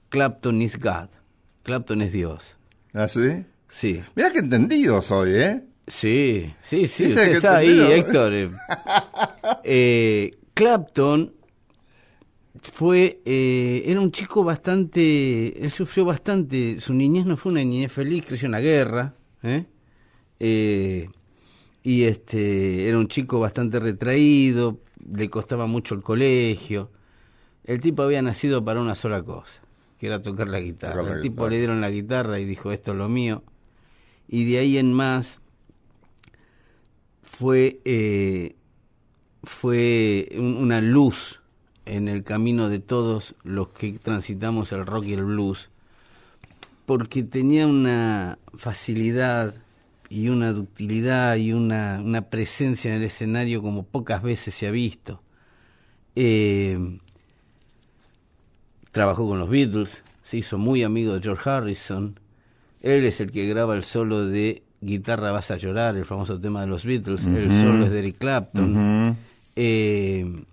Clapton 0.10 0.62
is 0.62 0.80
God. 0.80 1.10
Clapton 1.64 2.02
es 2.02 2.14
Dios. 2.14 2.58
¿Ah, 2.94 3.08
sí? 3.08 3.46
Sí, 3.70 4.02
Mira 4.16 4.32
que 4.32 4.40
entendido 4.40 5.02
soy, 5.02 5.36
¿eh? 5.36 5.64
sí, 5.88 6.54
sí, 6.64 6.88
sí. 6.88 7.08
Usted 7.08 7.32
está 7.34 7.58
ahí. 7.58 7.80
Héctor. 7.92 8.34
Eh, 8.34 8.50
eh, 9.64 10.38
Clapton 10.54 11.34
fue, 12.74 13.22
eh, 13.26 13.84
era 13.86 14.00
un 14.02 14.12
chico 14.12 14.44
bastante, 14.44 15.64
él 15.64 15.72
sufrió 15.72 16.06
bastante, 16.06 16.80
su 16.82 16.94
niñez 16.94 17.26
no 17.26 17.38
fue 17.38 17.52
una 17.52 17.64
niñez 17.64 17.92
feliz, 17.92 18.26
creció 18.26 18.46
en 18.48 18.54
la 18.54 18.62
guerra, 18.62 19.14
¿eh? 19.44 19.66
Eh, 20.40 21.10
y 21.84 22.04
este, 22.04 22.88
era 22.88 22.98
un 22.98 23.08
chico 23.08 23.40
bastante 23.40 23.80
retraído, 23.80 24.80
le 25.16 25.30
costaba 25.30 25.68
mucho 25.68 25.96
el 25.96 26.02
colegio, 26.02 26.92
el 27.66 27.82
tipo 27.82 28.04
había 28.04 28.22
nacido 28.22 28.64
para 28.66 28.82
una 28.82 28.96
sola 28.96 29.24
cosa, 29.24 29.62
que 30.00 30.08
era 30.08 30.22
tocar 30.22 30.48
la 30.50 30.60
guitarra, 30.60 30.96
Tocar 30.96 31.10
la 31.12 31.16
el 31.18 31.22
tipo 31.22 31.48
le 31.50 31.58
dieron 31.58 31.82
la 31.82 31.92
guitarra 31.92 32.40
y 32.40 32.46
dijo 32.46 32.72
esto 32.72 32.92
es 32.92 32.98
lo 32.98 33.10
mío, 33.10 33.44
y 34.28 34.46
de 34.46 34.60
ahí 34.60 34.78
en 34.78 34.94
más 34.94 35.40
fue 37.22 37.80
fue 39.44 40.30
un- 40.38 40.58
una 40.58 40.82
luz 40.82 41.40
en 41.86 42.08
el 42.08 42.24
camino 42.24 42.70
de 42.70 42.80
todos 42.80 43.36
los 43.44 43.70
que 43.70 43.94
transitamos 43.94 44.72
el 44.72 44.86
rock 44.86 45.06
y 45.06 45.14
el 45.14 45.24
blues, 45.24 45.70
porque 46.86 47.24
tenía 47.24 47.68
una 47.68 48.38
facilidad 48.56 49.56
y 50.10 50.30
una 50.30 50.52
ductilidad 50.52 51.36
y 51.36 51.54
una, 51.54 52.00
una 52.04 52.30
presencia 52.30 52.92
en 52.92 52.98
el 52.98 53.04
escenario 53.04 53.62
como 53.62 53.84
pocas 53.84 54.22
veces 54.22 54.56
se 54.56 54.68
ha 54.68 54.72
visto. 54.72 55.22
Eh, 56.16 57.00
trabajó 58.92 59.28
con 59.28 59.40
los 59.40 59.50
Beatles, 59.50 60.04
se 60.24 60.38
hizo 60.38 60.58
muy 60.58 60.84
amigo 60.84 61.14
de 61.14 61.22
George 61.22 61.50
Harrison, 61.50 62.20
él 62.82 63.04
es 63.04 63.20
el 63.20 63.32
que 63.32 63.48
graba 63.48 63.76
el 63.76 63.84
solo 63.84 64.26
de 64.26 64.64
Guitarra 64.82 65.32
vas 65.32 65.50
a 65.52 65.58
llorar, 65.58 65.98
el 65.98 66.06
famoso 66.06 66.40
tema 66.40 66.62
de 66.62 66.68
los 66.68 66.86
Beatles, 66.86 67.26
el 67.26 67.52
solo 67.62 67.86
es 67.86 67.92
de 67.92 68.00
Eric 68.00 68.18
Clapton. 68.20 69.18
Eh, 69.56 70.44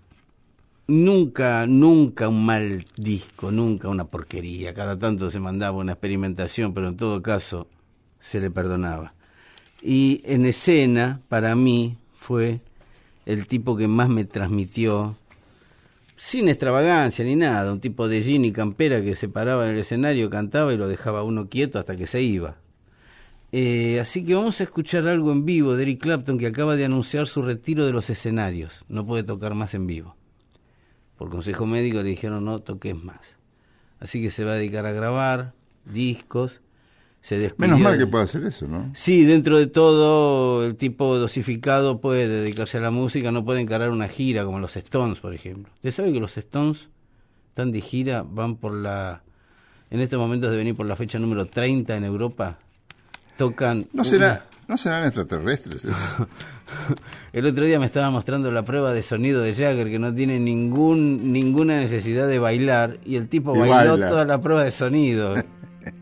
nunca, 0.87 1.65
nunca 1.67 2.27
un 2.29 2.45
mal 2.45 2.85
disco, 2.95 3.51
nunca 3.51 3.89
una 3.89 4.05
porquería. 4.05 4.73
Cada 4.73 4.97
tanto 4.97 5.31
se 5.31 5.39
mandaba 5.39 5.77
una 5.77 5.93
experimentación, 5.93 6.73
pero 6.73 6.89
en 6.89 6.97
todo 6.97 7.21
caso 7.21 7.67
se 8.19 8.39
le 8.39 8.51
perdonaba. 8.51 9.13
Y 9.81 10.21
en 10.25 10.45
escena, 10.45 11.21
para 11.29 11.55
mí, 11.55 11.97
fue 12.15 12.61
el 13.25 13.47
tipo 13.47 13.75
que 13.75 13.87
más 13.87 14.09
me 14.09 14.25
transmitió, 14.25 15.17
sin 16.17 16.47
extravagancia 16.47 17.25
ni 17.25 17.35
nada, 17.35 17.71
un 17.71 17.81
tipo 17.81 18.07
de 18.07 18.23
jean 18.23 18.45
y 18.45 18.51
campera 18.51 19.01
que 19.01 19.15
se 19.15 19.27
paraba 19.27 19.65
en 19.67 19.75
el 19.75 19.81
escenario, 19.81 20.29
cantaba 20.29 20.73
y 20.73 20.77
lo 20.77 20.87
dejaba 20.87 21.23
uno 21.23 21.49
quieto 21.49 21.79
hasta 21.79 21.95
que 21.95 22.07
se 22.07 22.21
iba. 22.21 22.55
Eh, 23.51 23.99
así 23.99 24.23
que 24.23 24.33
vamos 24.33 24.59
a 24.61 24.63
escuchar 24.63 25.07
algo 25.07 25.31
en 25.31 25.45
vivo 25.45 25.75
de 25.75 25.83
Eric 25.83 26.01
Clapton 26.01 26.39
que 26.39 26.47
acaba 26.47 26.75
de 26.75 26.85
anunciar 26.85 27.27
su 27.27 27.41
retiro 27.41 27.85
de 27.85 27.91
los 27.91 28.09
escenarios. 28.09 28.83
No 28.87 29.05
puede 29.05 29.23
tocar 29.23 29.53
más 29.53 29.73
en 29.73 29.85
vivo. 29.85 30.15
Por 31.23 31.29
consejo 31.31 31.65
médico 31.65 31.99
le 31.99 32.09
dijeron 32.09 32.43
no 32.43 32.59
toques 32.59 33.01
más. 33.01 33.21
Así 34.01 34.21
que 34.21 34.29
se 34.29 34.43
va 34.43 34.51
a 34.51 34.55
dedicar 34.55 34.85
a 34.85 34.91
grabar 34.91 35.53
discos. 35.85 36.59
Se 37.21 37.53
Menos 37.55 37.79
mal 37.79 37.97
que 37.97 38.07
puede 38.07 38.25
hacer 38.25 38.43
eso, 38.43 38.67
¿no? 38.67 38.91
Sí, 38.93 39.23
dentro 39.23 39.57
de 39.57 39.67
todo, 39.67 40.65
el 40.65 40.75
tipo 40.75 41.17
dosificado 41.17 42.01
puede 42.01 42.27
dedicarse 42.27 42.79
a 42.79 42.81
la 42.81 42.91
música, 42.91 43.31
no 43.31 43.45
puede 43.45 43.61
encarar 43.61 43.91
una 43.91 44.09
gira 44.09 44.43
como 44.43 44.59
los 44.59 44.75
Stones, 44.75 45.21
por 45.21 45.33
ejemplo. 45.33 45.71
¿Usted 45.75 45.91
sabe 45.91 46.11
que 46.11 46.19
los 46.19 46.35
Stones 46.35 46.89
están 47.47 47.71
de 47.71 47.79
gira, 47.79 48.25
van 48.29 48.57
por 48.57 48.73
la... 48.73 49.23
En 49.91 50.01
estos 50.01 50.19
momentos 50.19 50.51
de 50.51 50.57
venir 50.57 50.75
por 50.75 50.87
la 50.87 50.97
fecha 50.97 51.19
número 51.19 51.45
30 51.45 51.95
en 51.95 52.03
Europa? 52.03 52.59
Tocan... 53.37 53.87
No 53.93 54.01
una- 54.01 54.03
será, 54.03 54.45
no 54.67 54.77
serán 54.77 55.05
extraterrestres 55.05 55.85
eso. 55.85 56.27
El 57.33 57.45
otro 57.45 57.65
día 57.65 57.79
me 57.79 57.85
estaba 57.85 58.09
mostrando 58.09 58.51
la 58.51 58.63
prueba 58.63 58.93
de 58.93 59.03
sonido 59.03 59.41
de 59.41 59.53
Jagger 59.53 59.89
que 59.89 59.99
no 59.99 60.13
tiene 60.13 60.39
ningún 60.39 61.31
ninguna 61.31 61.77
necesidad 61.77 62.27
de 62.27 62.39
bailar 62.39 62.97
y 63.05 63.15
el 63.15 63.27
tipo 63.27 63.55
Y 63.55 63.59
bailó 63.59 63.91
baila. 63.91 64.07
toda 64.07 64.25
la 64.25 64.39
prueba 64.41 64.63
de 64.63 64.71
sonido 64.71 65.35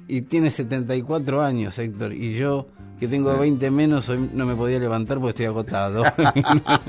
y 0.07 0.21
tiene 0.21 0.51
74 0.51 1.41
años, 1.41 1.77
Héctor, 1.77 2.13
y 2.13 2.33
yo 2.37 2.67
que 2.99 3.07
tengo 3.07 3.35
20 3.35 3.71
menos 3.71 4.09
hoy 4.09 4.29
no 4.31 4.45
me 4.45 4.55
podía 4.55 4.77
levantar 4.77 5.17
porque 5.17 5.29
estoy 5.31 5.45
agotado. 5.47 6.03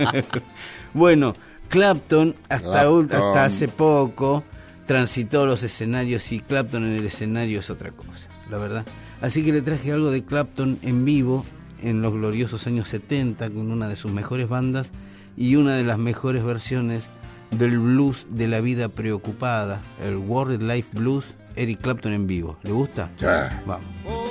bueno, 0.94 1.32
Clapton 1.68 2.34
hasta 2.50 2.82
Clapton. 2.82 3.08
hasta 3.12 3.44
hace 3.44 3.68
poco 3.68 4.44
transitó 4.86 5.46
los 5.46 5.62
escenarios 5.62 6.30
y 6.32 6.40
Clapton 6.40 6.84
en 6.84 6.98
el 6.98 7.06
escenario 7.06 7.60
es 7.60 7.70
otra 7.70 7.92
cosa, 7.92 8.28
la 8.50 8.58
verdad. 8.58 8.84
Así 9.22 9.42
que 9.42 9.52
le 9.52 9.62
traje 9.62 9.92
algo 9.92 10.10
de 10.10 10.24
Clapton 10.24 10.78
en 10.82 11.04
vivo 11.04 11.46
en 11.82 12.02
los 12.02 12.12
gloriosos 12.12 12.66
años 12.66 12.88
70 12.88 13.50
con 13.50 13.70
una 13.70 13.88
de 13.88 13.96
sus 13.96 14.12
mejores 14.12 14.48
bandas 14.48 14.90
y 15.36 15.56
una 15.56 15.76
de 15.76 15.84
las 15.84 15.98
mejores 15.98 16.44
versiones 16.44 17.04
del 17.50 17.78
blues 17.78 18.26
de 18.30 18.48
la 18.48 18.60
vida 18.60 18.88
preocupada, 18.88 19.82
el 20.02 20.16
World 20.16 20.62
Life 20.62 20.90
Blues, 20.92 21.34
Eric 21.56 21.80
Clapton 21.80 22.12
en 22.12 22.26
vivo. 22.26 22.58
¿Le 22.62 22.72
gusta? 22.72 23.10
Ya. 23.18 23.62
Vamos. 23.66 24.21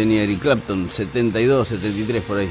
Tenía 0.00 0.22
Eric 0.22 0.40
Clapton, 0.40 0.88
72, 0.88 1.68
73 1.68 2.22
por 2.22 2.38
ahí, 2.38 2.48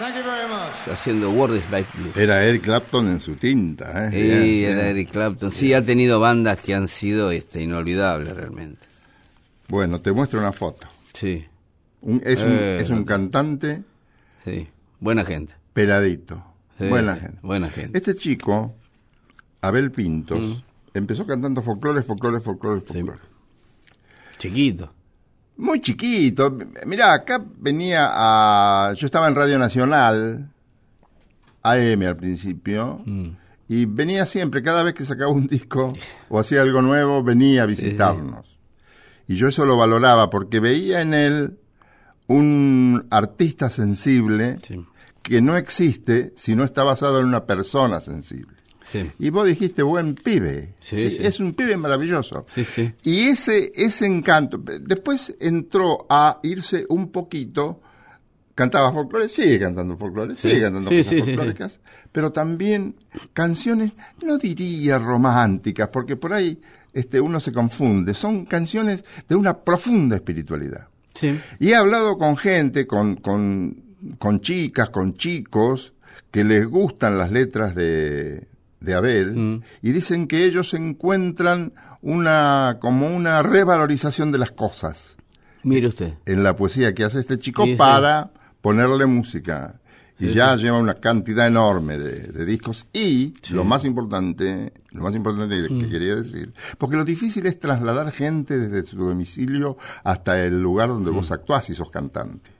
Thank 0.00 0.16
you 0.16 0.22
very 0.24 0.48
much. 0.48 0.88
haciendo 0.92 1.30
World 1.30 1.56
is 1.58 1.70
Life 1.70 1.88
Blues. 1.96 2.16
Era 2.16 2.44
Eric 2.44 2.62
Clapton 2.64 3.08
en 3.08 3.20
su 3.20 3.36
tinta. 3.36 4.08
¿eh? 4.08 4.10
Sí, 4.10 4.16
Bien, 4.22 4.72
era 4.72 4.82
bien. 4.82 4.86
Eric 4.96 5.10
Clapton. 5.12 5.52
Sí, 5.52 5.72
ha 5.72 5.84
tenido 5.84 6.18
bandas 6.18 6.58
que 6.58 6.74
han 6.74 6.88
sido 6.88 7.30
este, 7.30 7.62
inolvidables 7.62 8.34
realmente. 8.34 8.80
Bueno, 9.68 10.00
te 10.00 10.10
muestro 10.10 10.40
una 10.40 10.52
foto. 10.52 10.88
Sí, 11.14 11.44
Un- 12.00 12.20
es, 12.24 12.40
un, 12.42 12.50
Eh, 12.50 12.78
es 12.82 12.90
un 12.90 13.04
cantante 13.04 13.82
sí. 14.44 14.66
Buena 14.98 15.24
gente. 15.24 15.54
peladito. 15.72 16.44
Sí, 16.76 16.88
buena 16.88 17.14
sí, 17.14 17.20
gente. 17.20 17.38
buena 17.42 17.70
gente. 17.70 17.96
Este 17.96 18.16
chico, 18.16 18.74
Abel 19.60 19.92
Pintos, 19.92 20.60
empezó 20.92 21.24
cantando 21.24 21.62
folclore, 21.62 22.02
folclore, 22.02 22.40
folclore, 22.40 22.80
folclore. 22.80 23.20
Chiquito. 24.48 24.92
Muy 25.56 25.80
chiquito. 25.80 26.56
Mirá, 26.86 27.12
acá 27.14 27.42
venía 27.58 28.08
a... 28.12 28.92
Yo 28.94 29.06
estaba 29.06 29.28
en 29.28 29.34
Radio 29.36 29.58
Nacional, 29.58 30.50
AM 31.62 32.02
al 32.06 32.16
principio, 32.16 33.00
Mm. 33.06 33.28
y 33.68 33.86
venía 33.86 34.26
siempre, 34.26 34.62
cada 34.62 34.82
vez 34.82 34.94
que 34.94 35.04
sacaba 35.04 35.30
un 35.32 35.46
disco 35.46 35.92
o 36.28 36.38
hacía 36.38 36.62
algo 36.62 36.82
nuevo, 36.82 37.22
venía 37.22 37.62
a 37.62 37.66
visitarnos. 37.66 38.58
Y 39.26 39.36
yo 39.36 39.48
eso 39.48 39.64
lo 39.64 39.76
valoraba 39.76 40.28
porque 40.28 40.60
veía 40.60 41.00
en 41.00 41.14
él 41.14 41.58
un 42.26 43.06
artista 43.10 43.70
sensible 43.70 44.58
Sí. 44.66 44.84
que 45.22 45.40
no 45.40 45.56
existe 45.56 46.32
si 46.36 46.54
no 46.56 46.64
está 46.64 46.82
basado 46.84 47.20
en 47.20 47.26
una 47.26 47.46
persona 47.46 48.00
sensible. 48.00 48.53
Sí. 48.90 49.10
Y 49.18 49.30
vos 49.30 49.46
dijiste, 49.46 49.82
buen 49.82 50.14
pibe. 50.14 50.74
Sí, 50.80 50.96
Sí, 50.96 51.10
sí. 51.10 51.18
Es 51.20 51.40
un 51.40 51.54
pibe 51.54 51.76
maravilloso. 51.76 52.46
Y 53.02 53.28
ese, 53.28 53.72
ese 53.74 54.06
encanto, 54.06 54.58
después 54.58 55.34
entró 55.40 56.06
a 56.08 56.40
irse 56.42 56.84
un 56.88 57.10
poquito, 57.10 57.80
cantaba 58.54 58.92
folclore, 58.92 59.28
sigue 59.28 59.58
cantando 59.58 59.96
folclore, 59.96 60.36
sigue 60.36 60.60
cantando 60.62 60.90
cosas 60.90 61.18
folclóricas, 61.18 61.80
pero 62.12 62.32
también 62.32 62.94
canciones, 63.32 63.92
no 64.22 64.38
diría 64.38 64.98
románticas, 64.98 65.88
porque 65.88 66.16
por 66.16 66.32
ahí 66.32 66.60
este, 66.92 67.20
uno 67.20 67.40
se 67.40 67.52
confunde, 67.52 68.14
son 68.14 68.44
canciones 68.44 69.04
de 69.28 69.34
una 69.34 69.58
profunda 69.58 70.16
espiritualidad. 70.16 70.88
Y 71.60 71.70
he 71.70 71.76
hablado 71.76 72.18
con 72.18 72.36
gente, 72.36 72.86
con, 72.86 73.16
con, 73.16 73.82
con 74.18 74.40
chicas, 74.40 74.90
con 74.90 75.14
chicos, 75.14 75.94
que 76.30 76.42
les 76.44 76.66
gustan 76.66 77.18
las 77.18 77.30
letras 77.30 77.74
de, 77.74 78.48
de 78.84 78.94
Abel, 78.94 79.34
Mm. 79.34 79.62
y 79.82 79.92
dicen 79.92 80.26
que 80.26 80.44
ellos 80.44 80.74
encuentran 80.74 81.72
una, 82.02 82.78
como 82.80 83.08
una 83.14 83.42
revalorización 83.42 84.30
de 84.32 84.38
las 84.38 84.50
cosas 84.52 85.16
Mire 85.62 85.88
usted. 85.88 86.14
en 86.26 86.42
la 86.42 86.54
poesía 86.56 86.92
que 86.94 87.04
hace 87.04 87.20
este 87.20 87.38
chico 87.38 87.64
Sí, 87.64 87.70
sí. 87.72 87.76
para 87.76 88.30
ponerle 88.60 89.06
música. 89.06 89.80
Y 90.16 90.28
Sí, 90.28 90.34
ya 90.34 90.54
lleva 90.54 90.78
una 90.78 90.94
cantidad 90.94 91.46
enorme 91.48 91.98
de, 91.98 92.28
de 92.28 92.44
discos. 92.46 92.86
Y. 92.92 93.32
Mm. 93.50 93.54
lo 93.54 93.64
más 93.64 93.84
importante, 93.84 94.72
lo 94.92 95.02
más 95.02 95.14
importante 95.16 95.56
que, 95.60 95.76
que 95.80 95.88
quería 95.88 96.14
decir, 96.14 96.52
porque 96.78 96.94
lo 96.96 97.04
difícil 97.04 97.44
es 97.46 97.58
trasladar 97.58 98.12
gente 98.12 98.56
desde 98.56 98.88
su 98.88 98.96
domicilio 98.96 99.76
hasta 100.04 100.40
el 100.44 100.62
lugar 100.62 100.88
donde 100.90 101.10
Mm. 101.10 101.14
vos 101.14 101.30
actuás 101.32 101.68
y 101.70 101.74
sos 101.74 101.90
cantante. 101.90 102.50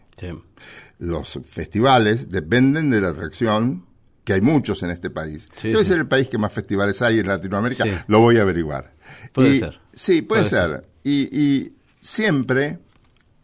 Los 0.98 1.38
festivales 1.46 2.28
dependen 2.28 2.90
de 2.90 3.00
la 3.00 3.10
atracción, 3.10 3.84
que 4.24 4.32
hay 4.32 4.40
muchos 4.40 4.82
en 4.82 4.90
este 4.90 5.10
país. 5.10 5.48
Sí, 5.60 5.68
Debe 5.68 5.82
sí. 5.84 5.90
ser 5.90 5.98
el 5.98 6.08
país 6.08 6.28
que 6.28 6.38
más 6.38 6.52
festivales 6.52 7.00
hay 7.02 7.18
en 7.20 7.28
Latinoamérica, 7.28 7.84
Sí. 7.84 7.90
lo 8.08 8.20
voy 8.20 8.38
a 8.38 8.42
averiguar. 8.42 8.92
Puede 9.32 9.56
Y- 9.56 9.58
ser. 9.60 9.78
Sí, 9.92 10.22
puede, 10.22 10.48
Puede 10.48 10.62
ser. 10.62 10.84
Y, 11.02 11.28
y 11.38 11.72
siempre 12.00 12.78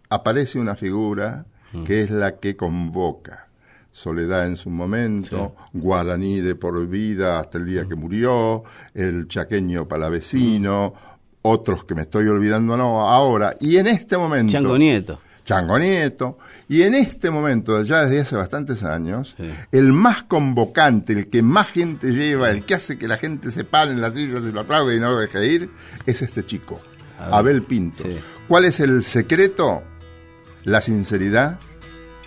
aparece 0.08 0.58
una 0.58 0.74
figura 0.74 1.44
Mm. 1.72 1.84
que 1.84 2.02
es 2.02 2.10
la 2.10 2.36
que 2.38 2.56
convoca. 2.56 3.46
Soledad 3.92 4.46
en 4.46 4.56
su 4.56 4.70
momento, 4.70 5.54
Guaraní 5.72 6.40
de 6.40 6.54
por 6.54 6.86
vida 6.86 7.38
hasta 7.40 7.58
el 7.58 7.64
Mm. 7.64 7.68
día 7.68 7.84
que 7.88 7.94
murió, 7.96 8.62
el 8.94 9.28
chaqueño 9.28 9.86
palavecino, 9.86 10.94
otros 11.42 11.84
que 11.84 11.94
me 11.94 12.02
estoy 12.02 12.26
olvidando 12.28 12.76
no 12.76 13.06
ahora. 13.08 13.56
Y 13.60 13.76
en 13.76 13.86
este 13.88 14.16
momento... 14.16 14.52
Chango 14.52 14.76
Nieto. 14.78 15.20
Chango 15.50 15.78
Nieto. 15.78 16.38
Y 16.68 16.82
en 16.82 16.94
este 16.94 17.30
momento, 17.30 17.82
ya 17.82 18.02
desde 18.02 18.20
hace 18.20 18.36
bastantes 18.36 18.82
años, 18.84 19.34
Sí. 19.36 19.50
el 19.72 19.92
más 19.92 20.22
convocante, 20.22 21.12
el 21.12 21.28
que 21.28 21.42
más 21.42 21.68
gente 21.70 22.12
lleva, 22.12 22.50
el 22.50 22.64
que 22.64 22.74
hace 22.76 22.96
que 22.98 23.08
la 23.08 23.16
gente 23.18 23.50
se 23.50 23.64
pare 23.64 23.90
en 23.90 24.00
las 24.00 24.14
sillas 24.14 24.44
y 24.44 24.52
lo 24.52 24.60
aplaude 24.60 24.94
y 24.96 25.00
no 25.00 25.10
lo 25.10 25.18
deje 25.18 25.44
ir, 25.46 25.70
es 26.06 26.22
este 26.22 26.44
chico. 26.44 26.80
Abel 27.18 27.62
Pinto. 27.64 28.04
Sí. 28.04 28.18
¿Cuál 28.48 28.64
es 28.64 28.78
el 28.80 29.02
secreto? 29.02 29.82
La 30.64 30.80
sinceridad, 30.80 31.58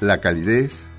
la 0.01 0.19
calidez 0.21 0.89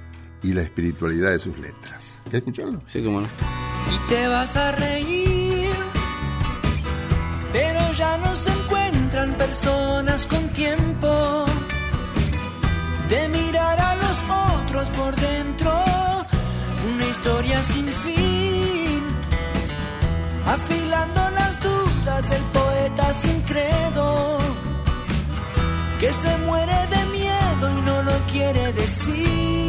y 0.43 0.53
la 0.55 0.63
espiritualidad 0.63 1.31
de 1.31 1.39
sus 1.39 1.59
letras. 1.59 2.19
¿Quieres 2.25 2.39
escucharlo? 2.41 2.81
Sí, 2.89 3.05
cómo 3.05 3.21
no. 3.21 3.27
y 3.27 4.09
te 4.09 4.27
vas 4.29 4.57
a 4.57 4.73
reír. 4.73 5.69
Pero 7.53 7.93
ya 7.93 8.17
no 8.19 8.35
se 8.35 8.51
encuentran 8.51 9.33
personas 9.35 10.27
con 10.27 10.49
tiempo 10.49 11.45
de 13.09 13.29
mirar 13.29 13.81
a 13.81 13.97
los 13.97 14.19
otros 14.63 14.89
por 14.91 15.15
dentro. 15.17 15.73
Una 16.89 17.07
historia 17.07 17.63
sin 17.63 17.87
fin, 17.87 19.03
afilando 20.47 21.31
las 21.31 21.61
dudas 21.63 22.29
del 22.29 22.43
poeta 22.59 23.13
sin 23.13 23.41
credo, 23.43 24.39
que 26.01 26.13
se 26.13 26.37
muere 26.39 26.79
de 26.95 27.05
miedo 27.19 27.79
y 27.79 27.83
no 27.83 28.03
lo 28.03 28.17
quiere 28.31 28.73
decir. 28.73 29.64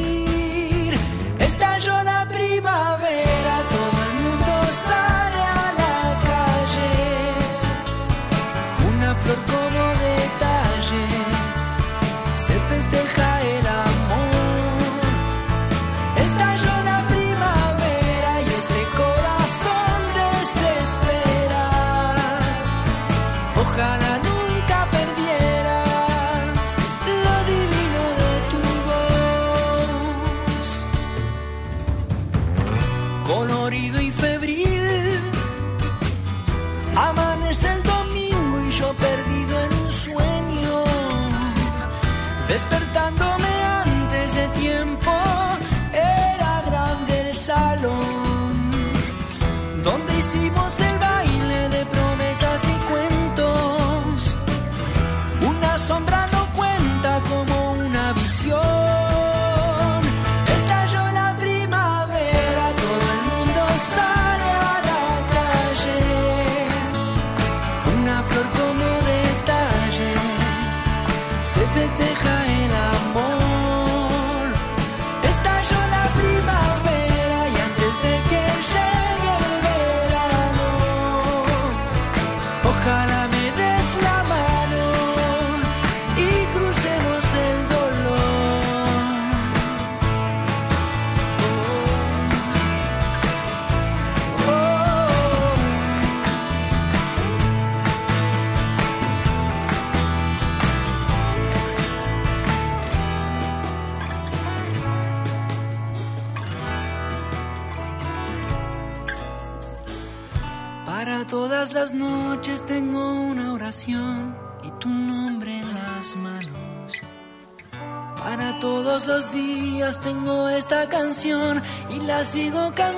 La 122.71 122.94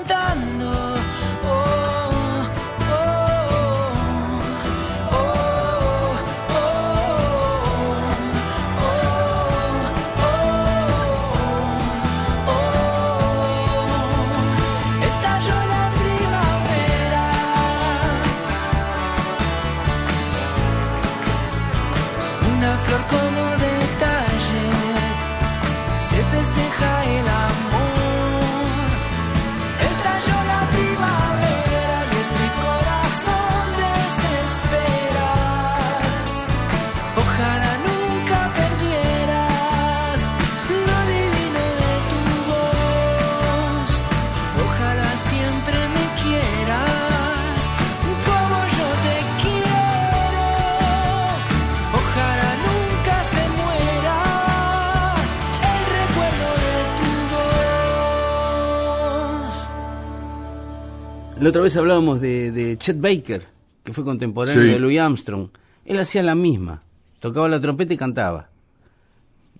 La 61.48 61.52
otra 61.52 61.62
vez 61.62 61.78
hablábamos 61.78 62.20
de, 62.20 62.52
de 62.52 62.78
Chet 62.78 63.00
Baker, 63.00 63.41
que 63.82 63.93
fue 63.93 64.04
contemporáneo 64.04 64.66
Sí. 64.66 64.70
de 64.70 64.80
Louis 64.80 65.00
Armstrong. 65.00 65.48
Él 65.86 65.98
hacía 65.98 66.22
la 66.22 66.36
misma, 66.36 66.84
tocaba 67.22 67.48
la 67.48 67.62
trompeta 67.62 67.93
y 67.93 67.95
cantaba. 67.95 68.50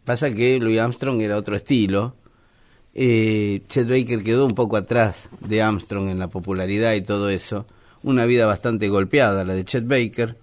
Pasa 0.04 0.34
que 0.34 0.60
Louis 0.60 0.80
Armstrong 0.80 1.22
era 1.22 1.38
otro 1.38 1.56
estilo. 1.56 2.14
Eh, 2.94 3.62
Chet 3.70 3.88
Baker 3.88 4.22
quedó 4.22 4.46
un 4.46 4.54
poco 4.54 4.76
atrás 4.76 5.30
de 5.40 5.62
Armstrong 5.62 6.10
en 6.10 6.20
la 6.20 6.28
popularidad 6.28 6.94
y 6.94 7.04
todo 7.04 7.30
eso. 7.30 7.66
Una 8.04 8.26
vida 8.26 8.46
bastante 8.46 8.90
golpeada 8.90 9.46
la 9.46 9.54
de 9.54 9.64
Chet 9.64 9.88
Baker. 9.88 10.36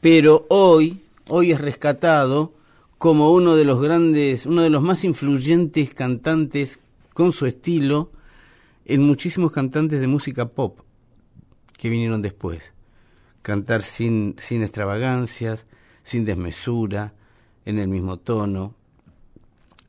Pero 0.00 0.46
hoy, 0.50 1.00
hoy 1.26 1.50
es 1.50 1.60
rescatado 1.60 2.52
como 2.96 3.32
uno 3.32 3.56
de 3.56 3.64
los 3.64 3.82
grandes, 3.82 4.46
uno 4.46 4.62
de 4.62 4.70
los 4.70 4.82
más 4.82 5.02
influyentes 5.02 5.92
cantantes 5.92 6.78
con 7.12 7.32
su 7.32 7.46
estilo 7.46 8.12
en 8.94 9.02
muchísimos 9.02 9.52
cantantes 9.52 10.00
de 10.00 10.06
música 10.06 10.48
pop 10.48 10.80
que 11.76 11.88
vinieron 11.88 12.22
después. 12.22 12.60
Cantar 13.42 13.82
sin, 13.82 14.34
sin 14.38 14.62
extravagancias, 14.62 15.66
sin 16.02 16.24
desmesura, 16.24 17.14
en 17.64 17.78
el 17.78 17.88
mismo 17.88 18.18
tono. 18.18 18.74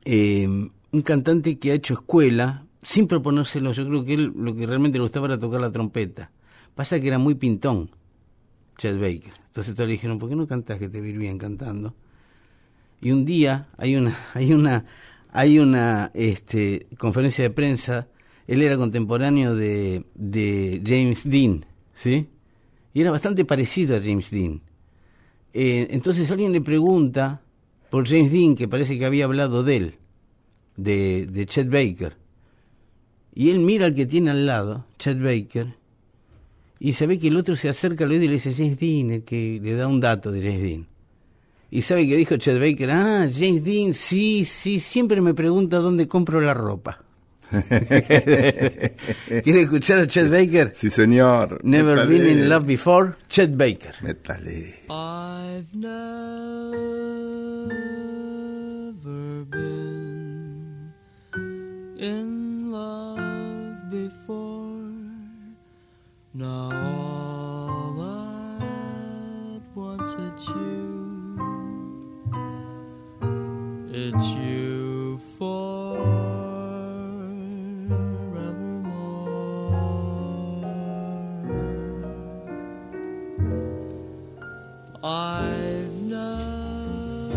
Eh, 0.06 0.48
un 0.48 1.02
cantante 1.02 1.58
que 1.58 1.72
ha 1.72 1.74
hecho 1.74 1.96
escuela 1.96 2.66
sin 2.84 3.08
proponérselo. 3.08 3.72
Yo 3.72 3.88
creo 3.88 4.06
que 4.06 4.14
él 4.14 4.34
lo 4.36 4.56
que 4.56 4.68
realmente 4.68 4.98
le 4.98 5.04
gustaba 5.04 5.28
era 5.28 5.40
tocar 5.40 5.62
la 5.62 5.72
trompeta. 5.72 6.32
Pasa 6.76 7.00
que 7.00 7.08
era 7.08 7.18
muy 7.18 7.36
pintón, 7.36 7.92
Chet 8.78 9.00
Baker. 9.00 9.34
Entonces 9.48 9.76
todos 9.76 9.88
le 9.88 9.94
dijeron, 9.94 10.20
¿por 10.20 10.30
qué 10.30 10.36
no 10.36 10.48
cantas 10.48 10.80
que 10.80 10.90
te 10.90 11.02
bien 11.02 11.38
cantando? 11.38 11.96
Y 13.02 13.12
un 13.12 13.26
día 13.26 13.68
hay 13.78 13.96
una, 13.96 14.18
hay 14.34 14.54
una, 14.54 14.86
hay 15.32 15.60
una 15.60 16.12
este, 16.14 16.88
conferencia 16.98 17.44
de 17.44 17.50
prensa. 17.50 18.08
Él 18.52 18.62
era 18.64 18.76
contemporáneo 18.76 19.56
de, 19.56 20.04
James 20.86 21.22
Dean, 21.24 21.66
¿sí? 21.96 22.28
Y 22.94 23.00
era 23.00 23.10
bastante 23.10 23.46
parecido 23.46 23.96
a 23.96 24.02
James 24.02 24.30
Dean. 24.30 24.60
Eh, 25.54 25.88
entonces 25.92 26.30
alguien 26.32 26.52
le 26.52 26.60
pregunta 26.60 27.42
por 27.90 28.06
James 28.06 28.30
Dean, 28.30 28.56
que 28.56 28.68
parece 28.68 29.00
que 29.00 29.06
había 29.06 29.24
hablado 29.24 29.64
de 29.64 29.78
él, 29.78 29.96
de, 30.76 31.28
de 31.28 31.46
Chet 31.46 31.70
Baker. 31.70 32.18
Y 33.34 33.52
él 33.52 33.60
mira 33.60 33.86
al 33.86 33.96
que 33.96 34.06
tiene 34.06 34.32
al 34.32 34.46
lado, 34.46 34.86
Chet 35.00 35.22
Baker, 35.22 35.74
y 36.78 36.92
se 36.92 37.08
ve 37.08 37.20
que 37.20 37.30
el 37.30 37.38
otro 37.38 37.56
se 37.56 37.70
acerca 37.70 38.04
al 38.04 38.12
oído 38.12 38.26
y 38.26 38.28
le 38.28 38.34
dice 38.34 38.54
James 38.54 38.78
Dean, 38.78 39.22
que 39.22 39.62
le 39.64 39.76
da 39.76 39.88
un 39.88 40.02
dato 40.02 40.30
de 40.30 40.42
James 40.42 40.62
Dean. 40.62 40.88
Y 41.70 41.84
sabe 41.84 42.06
que 42.06 42.18
dijo 42.18 42.36
Chet 42.36 42.60
Baker, 42.60 42.92
ah, 42.92 43.30
James 43.34 43.64
Dean, 43.64 43.94
sí, 43.94 44.44
sí, 44.44 44.82
siempre 44.82 45.22
me 45.22 45.34
pregunta 45.34 45.78
dónde 45.78 46.10
compro 46.10 46.42
la 46.42 46.54
ropa. 46.54 47.06
¿Quiere 49.44 49.62
escuchar 49.62 50.00
a 50.00 50.08
Chet 50.08 50.30
Baker? 50.30 50.72
Sí, 50.74 50.90
señor. 50.90 51.60
Never 51.64 51.98
Métale. 51.98 52.10
been 52.10 52.28
in 52.40 52.50
love 52.50 52.66
before, 52.66 53.16
Chet 53.28 53.56
Baker. 53.58 53.94
Métale. 54.02 54.76
I've 54.90 55.74
never 55.76 55.98
been 59.50 60.94
in 62.00 62.72
love 62.72 63.90
before. 63.90 64.80
Now 66.34 66.72
all 66.72 68.02
at 68.62 69.62
once 69.76 70.16
it's 70.18 70.48
you. 70.48 71.38
It's 73.94 74.28
you 74.30 74.71
I've 85.04 85.92
never 85.94 87.34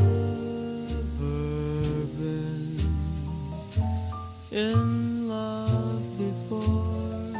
been 2.19 2.79
in 4.51 5.29
love 5.29 6.19
before. 6.19 7.33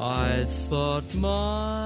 I 0.00 0.44
thought 0.44 1.14
my 1.14 1.81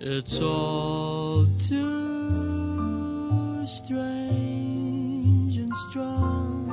It's 0.00 0.40
all 0.40 1.44
too 1.58 2.86
strange 3.66 5.56
and 5.56 5.74
strong. 5.90 6.70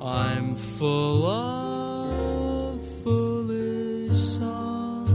I'm 0.00 0.56
full 0.56 1.26
of 1.26 2.80
foolish 3.04 4.18
song, 4.18 5.06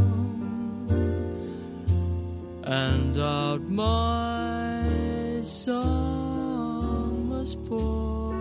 and 2.64 3.18
out 3.18 3.62
my 3.62 5.42
song 5.42 7.30
must 7.30 7.66
pour. 7.66 8.36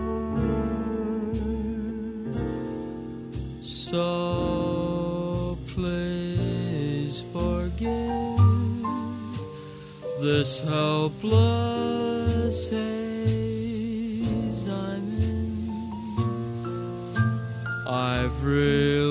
So 3.63 4.24
this 10.37 10.59
helpless 10.59 12.67
haze 12.67 14.67
I'm 14.67 15.07
in. 15.23 15.95
I've 17.87 18.43
really 18.43 19.04